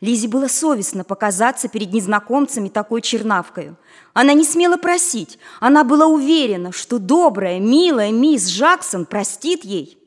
Лизе 0.00 0.28
было 0.28 0.48
совестно 0.48 1.04
показаться 1.04 1.68
перед 1.68 1.92
незнакомцами 1.92 2.68
такой 2.68 3.02
чернавкою. 3.02 3.76
Она 4.12 4.32
не 4.32 4.44
смела 4.44 4.76
просить, 4.76 5.38
она 5.60 5.84
была 5.84 6.06
уверена, 6.06 6.72
что 6.72 6.98
добрая, 6.98 7.60
милая 7.60 8.10
мисс 8.10 8.48
Джаксон 8.48 9.06
простит 9.06 9.64
ей. 9.64 9.98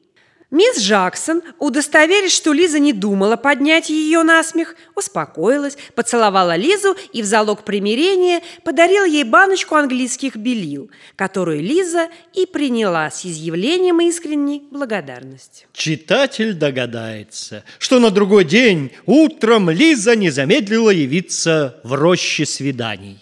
Мисс 0.52 0.80
Джаксон, 0.80 1.43
удостоверясь, 1.60 2.34
что 2.34 2.54
Лиза 2.54 2.80
не 2.80 2.91
думала 2.91 3.36
поднять 3.36 3.91
ее 3.91 4.24
на 4.24 4.43
смех, 4.43 4.76
успокоилась, 4.95 5.78
поцеловала 5.93 6.56
Лизу 6.56 6.95
и 7.14 7.22
в 7.22 7.26
залог 7.26 7.64
примирения 7.64 8.41
подарила 8.64 9.06
ей 9.06 9.24
баночку 9.24 9.76
английских 9.76 10.36
белил, 10.36 10.89
которую 11.16 11.62
Лиза 11.62 12.10
и 12.34 12.47
приняла 12.47 13.12
с 13.12 13.26
изъявлением 13.26 14.02
искренней 14.02 14.68
благодарности. 14.72 15.68
читатель 15.72 16.54
догадается, 16.54 17.64
что 17.78 18.00
на 18.00 18.10
другой 18.10 18.43
день 18.43 18.91
утром 19.06 19.70
Лиза 19.70 20.16
не 20.16 20.32
замедлила 20.32 20.89
явиться 20.89 21.80
в 21.84 21.93
роще 21.93 22.47
свиданий. 22.47 23.20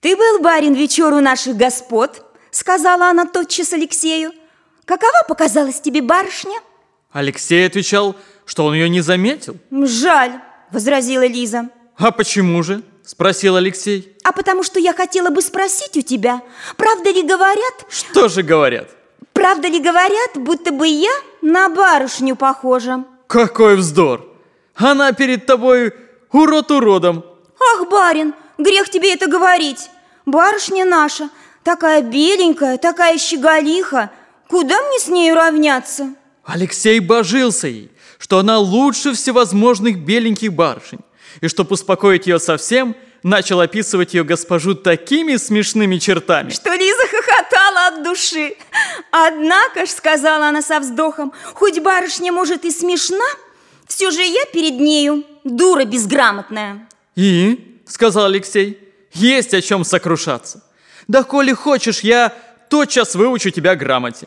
«Ты 0.00 0.16
был, 0.16 0.38
барин, 0.40 0.74
вечер 0.74 1.12
у 1.12 1.20
наших 1.20 1.56
господ?» 1.56 2.24
Сказала 2.52 3.08
она 3.08 3.24
тотчас 3.24 3.72
Алексею. 3.72 4.30
«Какова 4.92 5.22
показалась 5.26 5.80
тебе 5.80 6.02
барышня?» 6.02 6.60
Алексей 7.12 7.66
отвечал, 7.66 8.14
что 8.44 8.66
он 8.66 8.74
ее 8.74 8.90
не 8.90 9.00
заметил. 9.00 9.56
«Жаль»,— 9.70 10.32
возразила 10.70 11.26
Лиза. 11.26 11.70
«А 11.96 12.10
почему 12.10 12.62
же?»– 12.62 12.82
спросил 13.02 13.56
Алексей. 13.56 14.14
«А 14.22 14.32
потому 14.32 14.62
что 14.62 14.78
я 14.78 14.92
хотела 14.92 15.30
бы 15.30 15.40
спросить 15.40 15.96
у 15.96 16.02
тебя, 16.02 16.42
правда 16.76 17.10
ли 17.10 17.22
говорят, 17.22 17.86
Что 17.88 18.28
же 18.28 18.42
говорят? 18.42 18.90
правда 19.32 19.66
ли 19.68 19.80
говорят, 19.80 20.32
будто 20.34 20.72
бы 20.72 20.86
я 20.86 21.14
на 21.40 21.70
барышню 21.70 22.36
похожа?» 22.36 23.04
Какой 23.28 23.76
вздор! 23.76 24.28
Она 24.74 25.12
перед 25.12 25.46
тобой 25.46 25.94
урод 26.30 26.70
уродом. 26.70 27.24
«Ах, 27.58 27.88
барин, 27.88 28.34
грех 28.58 28.90
тебе 28.90 29.14
это 29.14 29.26
говорить! 29.26 29.88
Барышня 30.26 30.84
наша, 30.84 31.30
такая 31.64 32.02
беленькая, 32.02 32.76
такая 32.76 33.16
щеголиха, 33.16 34.10
куда 34.52 34.80
мне 34.82 34.98
с 34.98 35.08
нею 35.08 35.34
равняться?» 35.34 36.14
Алексей 36.44 37.00
божился 37.00 37.68
ей, 37.68 37.90
что 38.18 38.38
она 38.38 38.58
лучше 38.58 39.14
всевозможных 39.14 40.04
беленьких 40.04 40.52
барышень, 40.52 41.00
и 41.40 41.48
чтоб 41.48 41.72
успокоить 41.72 42.26
ее 42.26 42.38
совсем, 42.38 42.94
начал 43.22 43.60
описывать 43.60 44.12
ее 44.12 44.24
госпожу 44.24 44.74
такими 44.74 45.36
смешными 45.36 45.96
чертами. 45.96 46.50
Что 46.50 46.74
Лиза 46.74 47.06
хохотала 47.08 47.86
от 47.86 48.02
души. 48.02 48.56
«Однако 49.10 49.86
ж,— 49.86 49.88
сказала 49.90 50.48
она 50.48 50.60
со 50.60 50.80
вздохом,— 50.80 51.32
хоть 51.54 51.78
барышня, 51.78 52.30
может, 52.30 52.66
и 52.66 52.70
смешна, 52.70 53.24
все 53.88 54.10
же 54.10 54.20
я 54.22 54.44
перед 54.52 54.78
нею 54.78 55.24
дура 55.44 55.84
безграмотная». 55.84 56.86
«И?»– 57.16 57.80
сказал 57.86 58.26
Алексей. 58.26 58.78
«Есть 59.14 59.54
о 59.54 59.62
чем 59.62 59.84
сокрушаться. 59.84 60.62
Да 61.08 61.22
коли 61.22 61.52
хочешь, 61.52 62.00
я 62.00 62.34
тотчас 62.68 63.14
выучу 63.14 63.48
тебя 63.50 63.76
грамоте». 63.76 64.26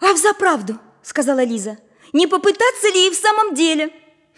«А 0.00 0.12
взаправду,— 0.12 0.78
сказала 1.02 1.44
Лиза,— 1.44 1.78
не 2.12 2.26
попытаться 2.26 2.88
ли 2.88 3.08
и 3.08 3.10
в 3.10 3.14
самом 3.14 3.54
деле?» 3.54 3.90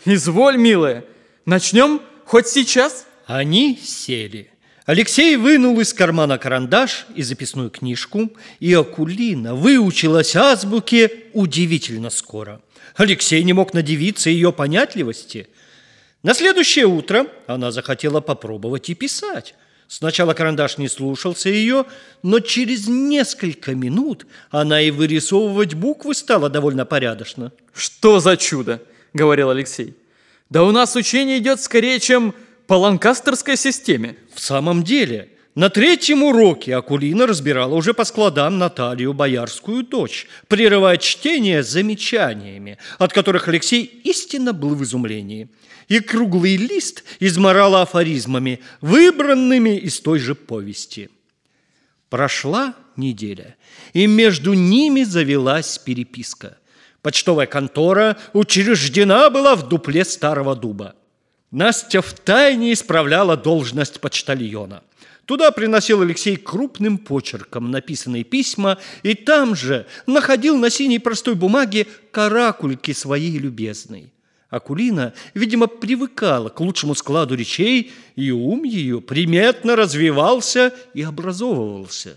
«Изволь, 0.05 0.57
милая, 0.57 1.05
начнем 1.45 2.01
хоть 2.25 2.47
сейчас?» 2.49 3.07
Они 3.29 3.79
сели. 3.83 4.51
Алексей 4.87 5.37
вынул 5.37 5.79
из 5.81 5.93
кармана 5.93 6.39
карандаш 6.39 7.07
и 7.15 7.21
записную 7.21 7.69
книжку, 7.69 8.33
и 8.59 8.73
Акулина 8.73 9.55
выучилась 9.55 10.35
азбуке 10.35 11.25
удивительно 11.35 12.09
скоро. 12.09 12.63
Алексей 12.97 13.43
не 13.43 13.53
мог 13.53 13.75
надевиться 13.75 14.31
ее 14.31 14.51
понятливости. 14.51 15.49
На 16.23 16.33
следующее 16.33 16.87
утро 16.87 17.27
она 17.47 17.71
захотела 17.71 18.23
попробовать 18.23 18.89
и 18.89 18.95
писать. 18.95 19.55
Сначала 19.89 20.35
карандаш 20.35 20.77
не 20.77 20.87
слушался 20.87 21.49
ее, 21.49 21.87
но 22.23 22.41
через 22.41 22.89
несколько 22.89 23.75
минут 23.75 24.27
она 24.51 24.83
и 24.83 24.91
вырисовывать 24.91 25.73
буквы 25.73 26.15
стала 26.15 26.51
довольно 26.51 26.85
порядочно. 26.85 27.53
«Что 27.73 28.21
за 28.21 28.37
чудо?»– 28.37 28.83
говорил 29.15 29.49
Алексей. 29.49 29.97
«Да 30.51 30.65
у 30.65 30.73
нас 30.73 30.95
учение 30.95 31.39
идет 31.39 31.63
скорее, 31.63 32.01
чем 32.01 32.35
по 32.67 32.75
ланкастерской 32.75 33.57
системе. 33.57 34.17
В 34.35 34.41
самом 34.41 34.83
деле, 34.83 35.31
на 35.59 35.71
третьем 35.71 36.23
уроке 36.23 36.77
Акулина 36.77 37.27
разбирала 37.27 37.75
уже 37.75 37.93
по 37.93 38.05
складам 38.05 38.59
Наталью 38.59 39.13
Боярскую 39.13 39.83
дочь, 39.83 40.29
прерывая 40.47 40.99
чтение 40.99 41.65
замечаниями, 41.65 42.79
от 43.01 43.13
которых 43.13 43.49
Алексей 43.49 43.83
истинно 43.83 44.53
был 44.53 44.77
в 44.77 44.85
изумлении. 44.85 45.49
И 45.89 45.99
круглый 45.99 46.55
лист 46.55 47.03
изморала 47.19 47.83
афоризмами, 47.83 48.61
выбранными 48.81 49.77
из 49.77 49.99
той 49.99 50.21
же 50.21 50.37
повести. 50.37 51.11
Прошла 52.09 52.77
неделя, 52.95 53.57
и 53.95 54.07
между 54.07 54.53
ними 54.53 55.03
завелась 55.03 55.77
переписка. 55.79 56.57
Почтовая 57.03 57.49
контора 57.49 58.17
учреждена 58.33 59.29
была 59.29 59.57
в 59.57 59.69
дупле 59.69 60.05
старого 60.05 60.55
дуба. 60.55 60.95
Настя 61.51 62.01
втайне 62.01 62.73
исправляла 62.75 63.37
должность 63.37 64.01
почтальона. 64.01 64.85
Туда 65.29 65.51
приносил 65.51 66.01
Алексей 66.01 66.37
крупным 66.39 66.97
почерком 66.97 67.71
написанные 67.71 68.25
письма 68.25 68.79
и 69.03 69.13
там 69.13 69.55
же 69.55 69.87
находил 70.07 70.57
на 70.57 70.71
синей 70.71 70.99
простой 70.99 71.35
бумаге 71.35 71.87
каракульки 72.13 72.93
своей 72.93 73.37
любезной. 73.39 74.11
Акулина, 74.49 75.13
видимо, 75.35 75.67
привыкала 75.67 76.49
к 76.49 76.59
лучшему 76.61 76.95
складу 76.95 77.35
речей, 77.35 77.93
и 78.17 78.31
ум 78.31 78.65
ее 78.65 79.03
приметно 79.03 79.77
развивался 79.77 80.73
и 80.95 81.03
образовывался. 81.03 82.17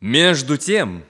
Между 0.00 0.56
тем, 0.56 1.04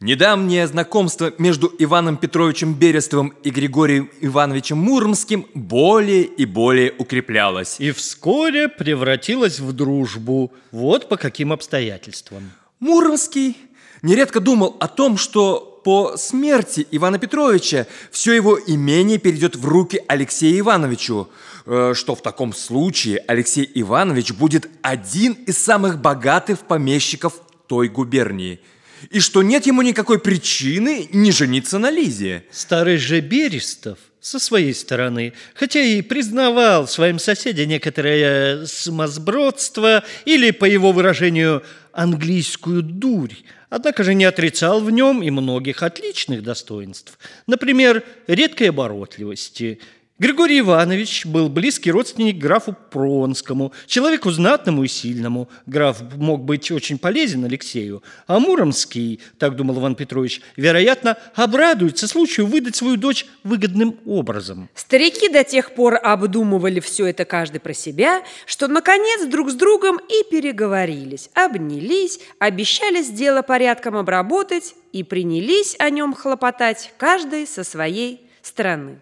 Недавнее 0.00 0.66
знакомство 0.66 1.32
между 1.38 1.72
Иваном 1.78 2.18
Петровичем 2.18 2.74
Берестовым 2.74 3.32
и 3.42 3.48
Григорием 3.48 4.10
Ивановичем 4.20 4.76
Муромским 4.76 5.46
более 5.54 6.24
и 6.24 6.44
более 6.44 6.92
укреплялось. 6.98 7.76
И 7.78 7.92
вскоре 7.92 8.68
превратилось 8.68 9.58
в 9.58 9.72
дружбу. 9.72 10.52
Вот 10.70 11.08
по 11.08 11.16
каким 11.16 11.50
обстоятельствам. 11.50 12.52
Муромский 12.78 13.56
нередко 14.02 14.40
думал 14.40 14.76
о 14.80 14.88
том, 14.88 15.16
что 15.16 15.80
по 15.82 16.18
смерти 16.18 16.86
Ивана 16.90 17.18
Петровича 17.18 17.86
все 18.10 18.34
его 18.34 18.58
имение 18.66 19.16
перейдет 19.16 19.56
в 19.56 19.66
руки 19.66 20.02
Алексею 20.08 20.58
Ивановичу, 20.58 21.30
э, 21.64 21.94
что 21.94 22.14
в 22.14 22.20
таком 22.20 22.52
случае 22.52 23.24
Алексей 23.26 23.70
Иванович 23.74 24.34
будет 24.34 24.68
один 24.82 25.32
из 25.46 25.56
самых 25.56 26.02
богатых 26.02 26.58
помещиков 26.60 27.40
той 27.66 27.88
губернии– 27.88 28.60
и 29.10 29.20
что 29.20 29.42
нет 29.42 29.66
ему 29.66 29.82
никакой 29.82 30.18
причины 30.18 31.08
не 31.12 31.32
жениться 31.32 31.78
на 31.78 31.90
Лизе. 31.90 32.44
Старый 32.50 32.96
же 32.96 33.20
Берестов 33.20 33.98
со 34.20 34.38
своей 34.38 34.74
стороны, 34.74 35.34
хотя 35.54 35.80
и 35.80 36.02
признавал 36.02 36.88
своим 36.88 37.18
соседям 37.18 37.68
некоторое 37.68 38.66
смазбродство 38.66 40.02
или, 40.24 40.50
по 40.50 40.64
его 40.64 40.92
выражению, 40.92 41.62
английскую 41.92 42.82
дурь, 42.82 43.34
однако 43.70 44.02
же 44.02 44.14
не 44.14 44.24
отрицал 44.24 44.80
в 44.80 44.90
нем 44.90 45.22
и 45.22 45.30
многих 45.30 45.82
отличных 45.82 46.42
достоинств, 46.42 47.18
например, 47.46 48.02
редкой 48.26 48.70
оборотливости– 48.70 49.80
Григорий 50.18 50.60
Иванович 50.60 51.26
был 51.26 51.50
близкий 51.50 51.90
родственник 51.90 52.38
графу 52.38 52.74
Пронскому, 52.90 53.74
человеку 53.86 54.30
знатному 54.30 54.82
и 54.82 54.88
сильному. 54.88 55.50
Граф 55.66 55.98
мог 56.16 56.42
быть 56.42 56.70
очень 56.70 56.98
полезен 56.98 57.44
Алексею, 57.44 58.02
а 58.26 58.40
Муромский, 58.40 59.20
так 59.38 59.56
думал 59.56 59.78
Иван 59.78 59.94
Петрович, 59.94 60.40
вероятно, 60.56 61.18
обрадуется 61.34 62.08
случаю 62.08 62.46
выдать 62.46 62.76
свою 62.76 62.96
дочь 62.96 63.26
выгодным 63.44 64.00
образом. 64.06 64.70
Старики 64.74 65.28
до 65.28 65.44
тех 65.44 65.74
пор 65.74 65.98
обдумывали 66.02 66.80
все 66.80 67.08
это 67.08 67.26
каждый 67.26 67.60
про 67.60 67.74
себя, 67.74 68.22
что, 68.46 68.68
наконец, 68.68 69.26
друг 69.26 69.50
с 69.50 69.54
другом 69.54 69.98
и 69.98 70.30
переговорились, 70.30 71.28
обнялись, 71.34 72.20
обещали 72.38 73.04
дело 73.04 73.42
порядком 73.42 73.96
обработать 73.96 74.76
и 74.92 75.02
принялись 75.02 75.76
о 75.78 75.90
нем 75.90 76.14
хлопотать 76.14 76.94
каждый 76.96 77.46
со 77.46 77.64
своей 77.64 78.26
стороны. 78.40 79.00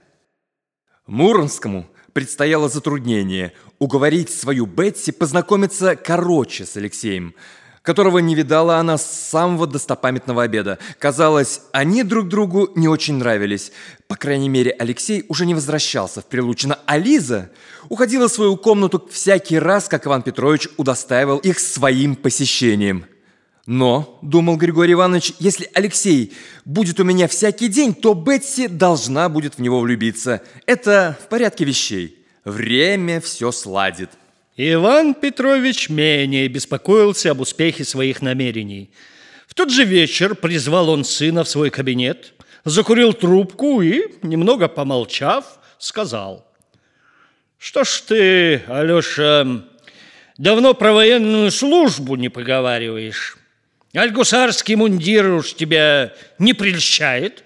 Муромскому 1.07 1.87
предстояло 2.15 2.69
затруднение 2.69 3.53
уговорить 3.79 4.31
свою 4.31 4.65
Бетси 4.65 5.13
познакомиться 5.13 5.97
короче 5.97 6.65
с 6.65 6.79
Алексеем, 6.79 7.35
которого 7.83 8.19
не 8.19 8.35
видала 8.35 8.79
она 8.79 8.97
с 8.97 9.05
самого 9.05 9.67
достопамятного 9.67 10.45
обеда. 10.45 10.79
Казалось, 10.99 11.61
они 11.73 12.05
друг 12.05 12.29
другу 12.29 12.71
не 12.75 12.89
очень 12.89 13.17
нравились. 13.17 13.71
По 14.09 14.17
крайней 14.17 14.49
мере, 14.49 14.71
Алексей 14.79 15.27
уже 15.29 15.45
не 15.45 15.55
возвращался 15.55 16.23
в 16.23 16.27
Прилучино, 16.27 16.79
а 16.87 16.97
Лиза 16.97 17.51
уходила 17.91 18.29
в 18.29 18.33
свою 18.33 18.57
комнату 18.57 19.07
всякий 19.11 19.59
раз, 19.59 19.89
как 19.89 20.07
Иван 20.07 20.23
Петрович 20.23 20.69
удостаивал 20.79 21.37
их 21.39 21.59
своим 21.59 22.17
посещением. 22.17 23.05
Но, 23.67 24.19
думал 24.21 24.57
Григорий 24.57 24.93
Иванович, 24.93 25.33
если 25.39 25.71
Алексей 25.73 26.35
будет 26.67 27.01
у 27.01 27.05
меня 27.05 27.29
всякий 27.29 27.69
день, 27.69 27.95
то 27.95 28.13
Бетси 28.13 28.67
должна 28.67 29.31
будет 29.31 29.55
в 29.55 29.59
него 29.61 29.81
влюбиться. 29.81 30.43
Это 30.67 31.17
в 31.23 31.29
порядке 31.29 31.65
вещей. 31.65 32.19
Время 32.45 33.23
все 33.23 33.51
сладит. 33.53 34.11
Иван 34.59 35.15
Петрович 35.15 35.89
менее 35.89 36.47
беспокоился 36.49 37.31
об 37.31 37.41
успехе 37.41 37.85
своих 37.85 38.21
намерений. 38.21 38.91
В 39.47 39.55
тот 39.55 39.71
же 39.71 39.85
вечер 39.85 40.35
призвал 40.35 40.91
он 40.91 41.05
сына 41.05 41.43
в 41.43 41.49
свой 41.49 41.71
кабинет, 41.71 42.35
закурил 42.65 43.15
трубку 43.15 43.81
и, 43.81 44.03
немного 44.23 44.69
помолчав, 44.69 45.59
сказал. 45.79 46.47
«Что 47.59 47.85
ж 47.85 48.03
ты, 48.07 48.63
Алеша, 48.67 49.65
давно 50.37 50.75
про 50.75 50.93
военную 50.93 51.51
службу 51.51 52.17
не 52.17 52.29
поговариваешь?» 52.29 53.39
Альгусарский 53.97 54.75
мундир 54.75 55.31
уж 55.31 55.55
тебя 55.55 56.13
не 56.41 56.53
прельщает? 56.53 57.45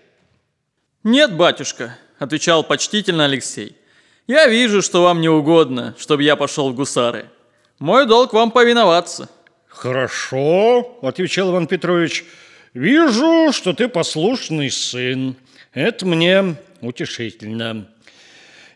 Нет, 1.05 1.37
батюшка, 1.37 1.99
отвечал 2.19 2.65
почтительно 2.65 3.27
Алексей. 3.27 3.77
Я 4.27 4.47
вижу, 4.47 4.81
что 4.81 5.03
вам 5.03 5.21
не 5.21 5.29
угодно, 5.29 5.95
чтобы 5.99 6.23
я 6.23 6.37
пошел 6.37 6.71
в 6.71 6.75
гусары. 6.75 7.27
Мой 7.79 8.07
долг 8.07 8.33
вам 8.33 8.51
повиноваться. 8.51 9.29
Хорошо, 9.67 10.99
отвечал 11.03 11.51
Иван 11.51 11.67
Петрович. 11.67 12.25
Вижу, 12.73 13.53
что 13.53 13.75
ты 13.75 13.87
послушный 13.87 14.71
сын. 14.71 15.37
Это 15.75 16.07
мне 16.07 16.57
утешительно. 16.81 17.89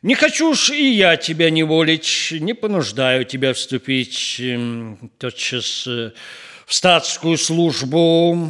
Не 0.02 0.14
хочу 0.14 0.50
уж 0.50 0.70
и 0.70 0.92
я 0.92 1.16
тебя 1.16 1.48
не 1.48 1.62
волить, 1.62 2.28
не 2.32 2.52
понуждаю 2.52 3.24
тебя 3.24 3.54
вступить 3.54 4.42
тотчас 5.18 5.86
э, 5.86 6.10
в 6.72 6.74
статскую 6.74 7.36
службу, 7.36 8.48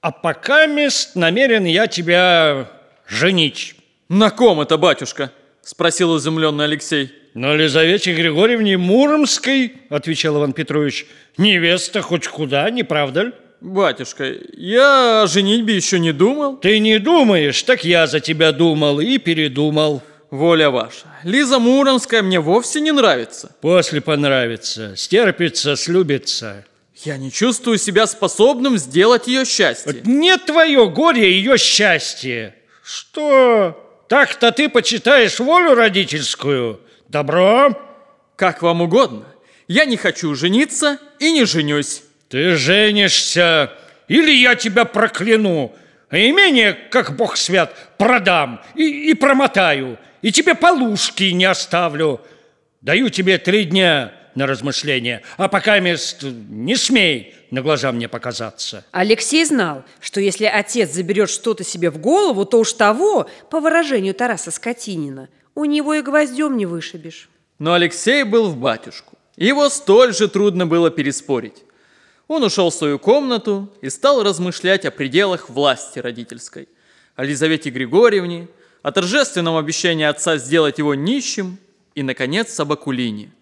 а 0.00 0.12
пока 0.12 0.66
мест 0.66 1.16
намерен 1.16 1.64
я 1.64 1.88
тебя 1.88 2.70
женить. 3.08 3.74
На 4.08 4.30
ком 4.30 4.60
это, 4.60 4.76
батюшка? 4.78 5.32
Спросил 5.62 6.16
изумленный 6.18 6.66
Алексей. 6.66 7.10
На 7.34 7.56
Лизавете 7.56 8.14
Григорьевне 8.14 8.78
Муромской, 8.78 9.72
отвечал 9.90 10.38
Иван 10.38 10.52
Петрович. 10.52 11.06
Невеста 11.36 12.00
хоть 12.00 12.28
куда, 12.28 12.70
не 12.70 12.84
правда 12.84 13.22
ли? 13.22 13.32
Батюшка, 13.60 14.32
я 14.56 15.22
о 15.22 15.26
женитьбе 15.26 15.74
еще 15.74 15.98
не 15.98 16.12
думал. 16.12 16.58
Ты 16.58 16.78
не 16.78 17.00
думаешь, 17.00 17.60
так 17.64 17.82
я 17.82 18.06
за 18.06 18.20
тебя 18.20 18.52
думал 18.52 19.00
и 19.00 19.18
передумал. 19.18 20.04
Воля 20.30 20.70
ваша. 20.70 21.08
Лиза 21.24 21.58
Муромская 21.58 22.22
мне 22.22 22.38
вовсе 22.38 22.80
не 22.80 22.92
нравится. 22.92 23.50
После 23.60 24.00
понравится, 24.00 24.94
стерпится, 24.94 25.74
слюбится. 25.74 26.64
Я 27.04 27.16
не 27.16 27.30
чувствую 27.30 27.78
себя 27.78 28.06
способным 28.06 28.76
сделать 28.76 29.28
ее 29.28 29.44
счастье. 29.44 30.02
Не 30.04 30.36
твое 30.36 30.88
горе, 30.90 31.30
ее 31.30 31.56
счастье. 31.56 32.56
Что? 32.82 34.04
Так-то 34.08 34.50
ты 34.50 34.68
почитаешь 34.68 35.38
волю 35.38 35.74
родительскую? 35.74 36.80
Добро? 37.08 37.78
Как 38.34 38.62
вам 38.62 38.82
угодно. 38.82 39.26
Я 39.68 39.84
не 39.84 39.96
хочу 39.96 40.34
жениться 40.34 40.98
и 41.20 41.30
не 41.30 41.44
женюсь. 41.44 42.02
Ты 42.28 42.56
женишься, 42.56 43.72
или 44.08 44.32
я 44.32 44.56
тебя 44.56 44.84
прокляну. 44.84 45.74
А 46.10 46.18
имение, 46.18 46.72
как 46.72 47.16
бог 47.16 47.36
свят, 47.36 47.74
продам 47.96 48.60
и, 48.74 49.10
и 49.10 49.14
промотаю, 49.14 49.98
и 50.22 50.32
тебе 50.32 50.54
полушки 50.54 51.24
не 51.24 51.44
оставлю. 51.44 52.20
Даю 52.80 53.08
тебе 53.10 53.38
три 53.38 53.64
дня– 53.64 54.12
на 54.34 54.46
размышление, 54.46 55.22
а 55.36 55.48
пока 55.48 55.78
мест 55.80 56.22
не 56.22 56.76
смей 56.76 57.34
на 57.50 57.62
глаза 57.62 57.92
мне 57.92 58.08
показаться. 58.08 58.84
Алексей 58.90 59.44
знал, 59.44 59.84
что 60.00 60.20
если 60.20 60.44
отец 60.44 60.92
заберет 60.92 61.30
что-то 61.30 61.64
себе 61.64 61.90
в 61.90 61.98
голову, 61.98 62.44
то 62.44 62.58
уж 62.58 62.72
того, 62.72 63.28
по 63.50 63.60
выражению 63.60 64.14
Тараса 64.14 64.50
Скотинина, 64.50 65.28
у 65.54 65.64
него 65.64 65.94
и 65.94 66.02
гвоздем 66.02 66.56
не 66.56 66.66
вышибешь. 66.66 67.28
Но 67.58 67.72
Алексей 67.72 68.22
был 68.22 68.48
в 68.48 68.56
батюшку. 68.56 69.18
Его 69.36 69.68
столь 69.68 70.14
же 70.14 70.28
трудно 70.28 70.66
было 70.66 70.90
переспорить. 70.90 71.64
Он 72.28 72.44
ушел 72.44 72.70
в 72.70 72.74
свою 72.74 72.98
комнату 72.98 73.72
и 73.80 73.88
стал 73.88 74.22
размышлять 74.22 74.84
о 74.84 74.90
пределах 74.90 75.48
власти 75.48 75.98
родительской, 75.98 76.68
о 77.16 77.24
Лизавете 77.24 77.70
Григорьевне, 77.70 78.48
о 78.82 78.92
торжественном 78.92 79.56
обещании 79.56 80.04
отца 80.04 80.36
сделать 80.36 80.78
его 80.78 80.94
нищим 80.94 81.58
и, 81.94 82.02
наконец, 82.02 82.58
об 82.60 82.72
Акулине. 82.72 83.32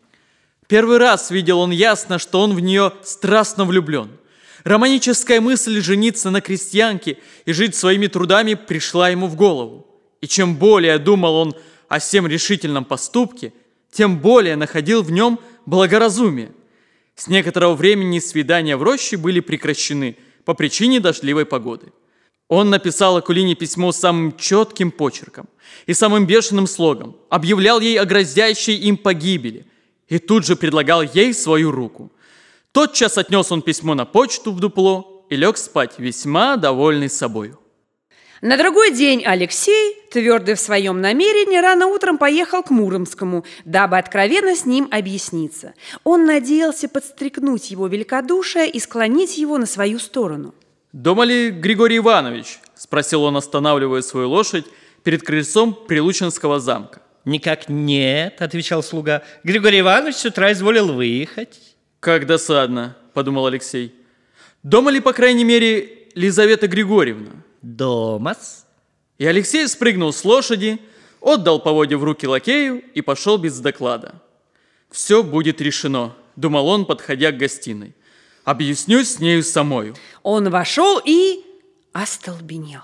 Первый 0.69 0.99
раз 0.99 1.31
видел 1.31 1.61
он 1.61 1.71
ясно, 1.71 2.19
что 2.19 2.41
он 2.41 2.55
в 2.55 2.61
нее 2.61 2.93
страстно 3.03 3.65
влюблен. 3.65 4.11
Романическая 4.65 5.41
мысль 5.41 5.81
жениться 5.81 6.31
на 6.31 6.41
крестьянке 6.41 7.19
и 7.45 7.53
жить 7.53 7.77
своими 7.77 8.09
трудами 8.09 8.55
пришла 8.55 9.11
ему 9.11 9.29
в 9.29 9.37
голову. 9.37 9.87
И 10.21 10.27
чем 10.27 10.57
более 10.57 10.99
думал 10.99 11.37
он 11.37 11.55
о 11.89 12.01
всем 12.01 12.27
решительном 12.27 12.85
поступке, 12.85 13.53
тем 13.93 14.19
более 14.19 14.57
находил 14.57 15.03
в 15.03 15.11
нем 15.11 15.39
благоразумие– 15.67 16.53
с 17.17 17.29
некоторого 17.29 17.75
времени 17.75 18.19
свидания 18.19 18.77
в 18.77 18.83
роще 18.83 19.17
были 19.17 19.41
прекращены 19.41 20.17
по 20.45 20.53
причине 20.53 21.01
дождливой 21.01 21.47
погоды. 21.47 21.87
Он 22.47 22.69
написал 22.69 23.17
Акулине 23.17 23.55
письмо 23.55 23.91
самым 23.91 24.37
четким 24.37 24.91
почерком 24.93 25.49
и 25.87 25.95
самым 25.95 26.27
бешеным 26.27 26.67
слогом, 26.67 27.17
объявлял 27.31 27.81
ей 27.81 27.99
о 27.99 28.05
грозящей 28.05 28.77
им 28.77 28.99
погибели 28.99 29.67
и 30.09 30.19
тут 30.19 30.47
же 30.47 30.57
предлагал 30.57 31.03
ей 31.03 31.35
свою 31.35 31.71
руку. 31.71 32.13
Тотчас 32.73 33.19
отнес 33.19 33.51
он 33.53 33.63
письмо 33.63 33.95
на 33.95 34.05
почту 34.05 34.53
в 34.53 34.61
дупло 34.61 35.27
и 35.31 35.37
лег 35.37 35.57
спать 35.57 35.95
весьма 35.99 36.57
довольный 36.57 37.09
собою. 37.09 37.59
На 38.43 38.59
другой 38.59 38.93
день 38.93 39.25
Алексей, 39.25 39.97
твердый 40.13 40.57
в 40.57 40.61
своем 40.61 41.01
намерении, 41.01 41.57
рано 41.57 41.87
утром 41.87 42.19
поехал 42.19 42.63
к 42.63 42.71
Муромскому, 42.71 43.47
дабы 43.65 43.97
откровенно 43.97 44.55
с 44.55 44.67
ним 44.67 44.89
объясниться. 44.91 45.73
Он 46.05 46.27
надеялся 46.27 46.87
подстрекнуть 46.89 47.71
его 47.71 47.87
великодушие 47.87 48.69
и 48.69 48.79
склонить 48.79 49.39
его 49.39 49.57
на 49.57 49.65
свою 49.65 49.99
сторону. 49.99 50.55
«Дома 50.93 51.25
ли 51.25 51.51
Григорий 51.51 51.97
Иванович?»– 51.97 52.61
спросил 52.75 53.23
он, 53.23 53.39
останавливая 53.39 54.03
свою 54.03 54.29
лошадь 54.29 54.67
перед 55.03 55.23
крыльцом 55.23 55.75
Прилучинского 55.75 56.61
замка. 56.61 57.01
«Никак 57.27 57.69
нет»,– 57.69 58.37
отвечал 58.41 58.85
слуга. 58.85 59.25
«Григорий 59.43 59.81
Иванович 59.81 60.15
с 60.15 60.25
утра 60.25 60.53
изволил 60.53 60.93
выехать». 60.93 61.77
«Как 61.99 62.25
досадно»,– 62.25 62.97
подумал 63.15 63.47
Алексей. 63.47 63.93
«Дома 64.63 64.93
ли, 64.93 65.01
по 65.01 65.13
крайней 65.13 65.43
мере, 65.43 66.07
Лизавета 66.15 66.69
Григорьевна?» 66.69 67.33
Домас. 67.63 68.65
И 69.19 69.27
Алексей 69.27 69.67
спрыгнул 69.67 70.13
с 70.13 70.25
лошади, 70.25 70.79
отдал 71.21 71.61
поводья 71.61 71.97
в 71.97 72.05
руки 72.05 72.29
лакею 72.29 72.81
и 72.95 73.01
пошел 73.01 73.39
без 73.39 73.59
доклада. 73.59 74.23
«Все 74.89 75.25
будет 75.25 75.61
решено»,— 75.61 76.15
думал 76.37 76.69
он, 76.69 76.87
подходя 76.87 77.33
к 77.33 77.39
гостиной. 77.39 77.97
«Объяснюсь 78.45 79.15
с 79.15 79.19
нею 79.19 79.43
самою». 79.43 79.97
Он 80.23 80.49
вошел 80.49 81.03
и 81.05 81.45
остолбенел. 81.93 82.83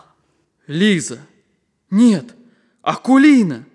«Лиза! 0.66 1.20
Нет! 1.90 2.34
Акулина! 2.82 3.66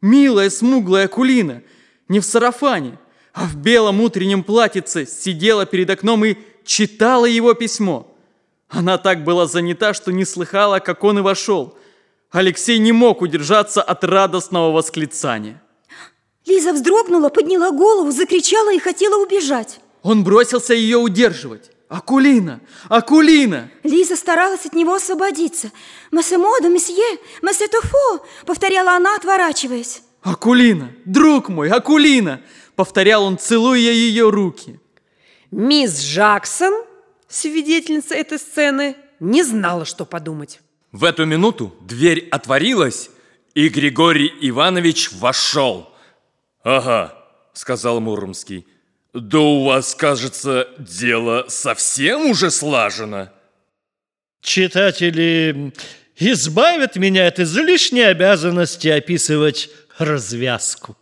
Милая, 0.00 0.50
смуглая 0.50 1.06
Акулина! 1.06 1.62
Не 2.08 2.20
в 2.20 2.24
сарафане, 2.24 2.98
а 3.32 3.46
в 3.46 3.56
белом 3.56 4.00
утреннем 4.00 4.44
платьице 4.44 5.06
сидела 5.06 5.66
перед 5.66 5.90
окном 5.90 6.24
и 6.24 6.36
читала 6.64 7.26
его 7.26 7.54
письмо. 7.54 8.14
Она 8.68 8.98
так 8.98 9.24
была 9.24 9.46
занята, 9.46 9.94
что 9.94 10.12
не 10.12 10.24
слыхала, 10.24 10.78
как 10.78 11.04
он 11.04 11.18
и 11.18 11.22
вошел. 11.22 11.76
Алексей 12.30 12.78
не 12.78 12.92
мог 12.92 13.22
удержаться 13.22 13.82
от 13.82 14.04
радостного 14.04 14.72
восклицания. 14.72 15.62
Лиза 16.46 16.72
вздрогнула, 16.72 17.28
подняла 17.28 17.70
голову, 17.70 18.10
закричала 18.10 18.72
и 18.72 18.78
хотела 18.78 19.22
убежать. 19.22 19.80
Он 20.02 20.22
бросился 20.22 20.74
ее 20.74 20.98
удерживать. 20.98 21.70
«Акулина! 21.88 22.60
Акулина!» 22.88 23.70
Лиза 23.84 24.16
старалась 24.16 24.66
от 24.66 24.74
него 24.74 24.94
освободиться. 24.94 25.70
«Массемода, 26.10 26.68
месье, 26.68 27.18
массе 27.42 27.68
тофо!» 27.68 28.24
повторяла 28.44 28.96
она, 28.96 29.14
отворачиваясь. 29.14 30.02
«Акулина! 30.22 30.90
Друг 31.04 31.48
мой, 31.48 31.70
Акулина!» 31.70 32.42
повторял 32.74 33.24
он, 33.24 33.38
целуя 33.38 33.92
ее 33.92 34.30
руки. 34.30 34.80
Мисс 35.50 36.00
Джаксон 36.00 36.74
Свидетельница 37.28 38.14
этой 38.14 38.38
сцены 38.38 38.96
не 39.18 39.42
знала, 39.42 39.84
что 39.84 40.04
подумать. 40.04 40.60
В 40.92 41.04
эту 41.04 41.26
минуту 41.26 41.74
дверь 41.80 42.28
отворилась, 42.30 43.10
и 43.54 43.68
Григорий 43.68 44.32
Иванович 44.40 45.12
вошел. 45.12 45.90
«Ага»,— 46.62 47.14
сказал 47.52 48.00
Муромский,— 48.00 48.66
«да 49.16 49.38
у 49.38 49.64
вас, 49.64 49.94
кажется, 49.94 50.68
дело 50.78 51.46
совсем 51.48 52.30
уже 52.30 52.50
слажено». 52.50 53.30
Читатели 54.42 55.72
избавят 56.16 56.96
меня 56.96 57.26
от 57.26 57.40
излишней 57.40 58.02
обязанности 58.02 58.88
описывать 58.88 59.70
развязку. 59.98 60.96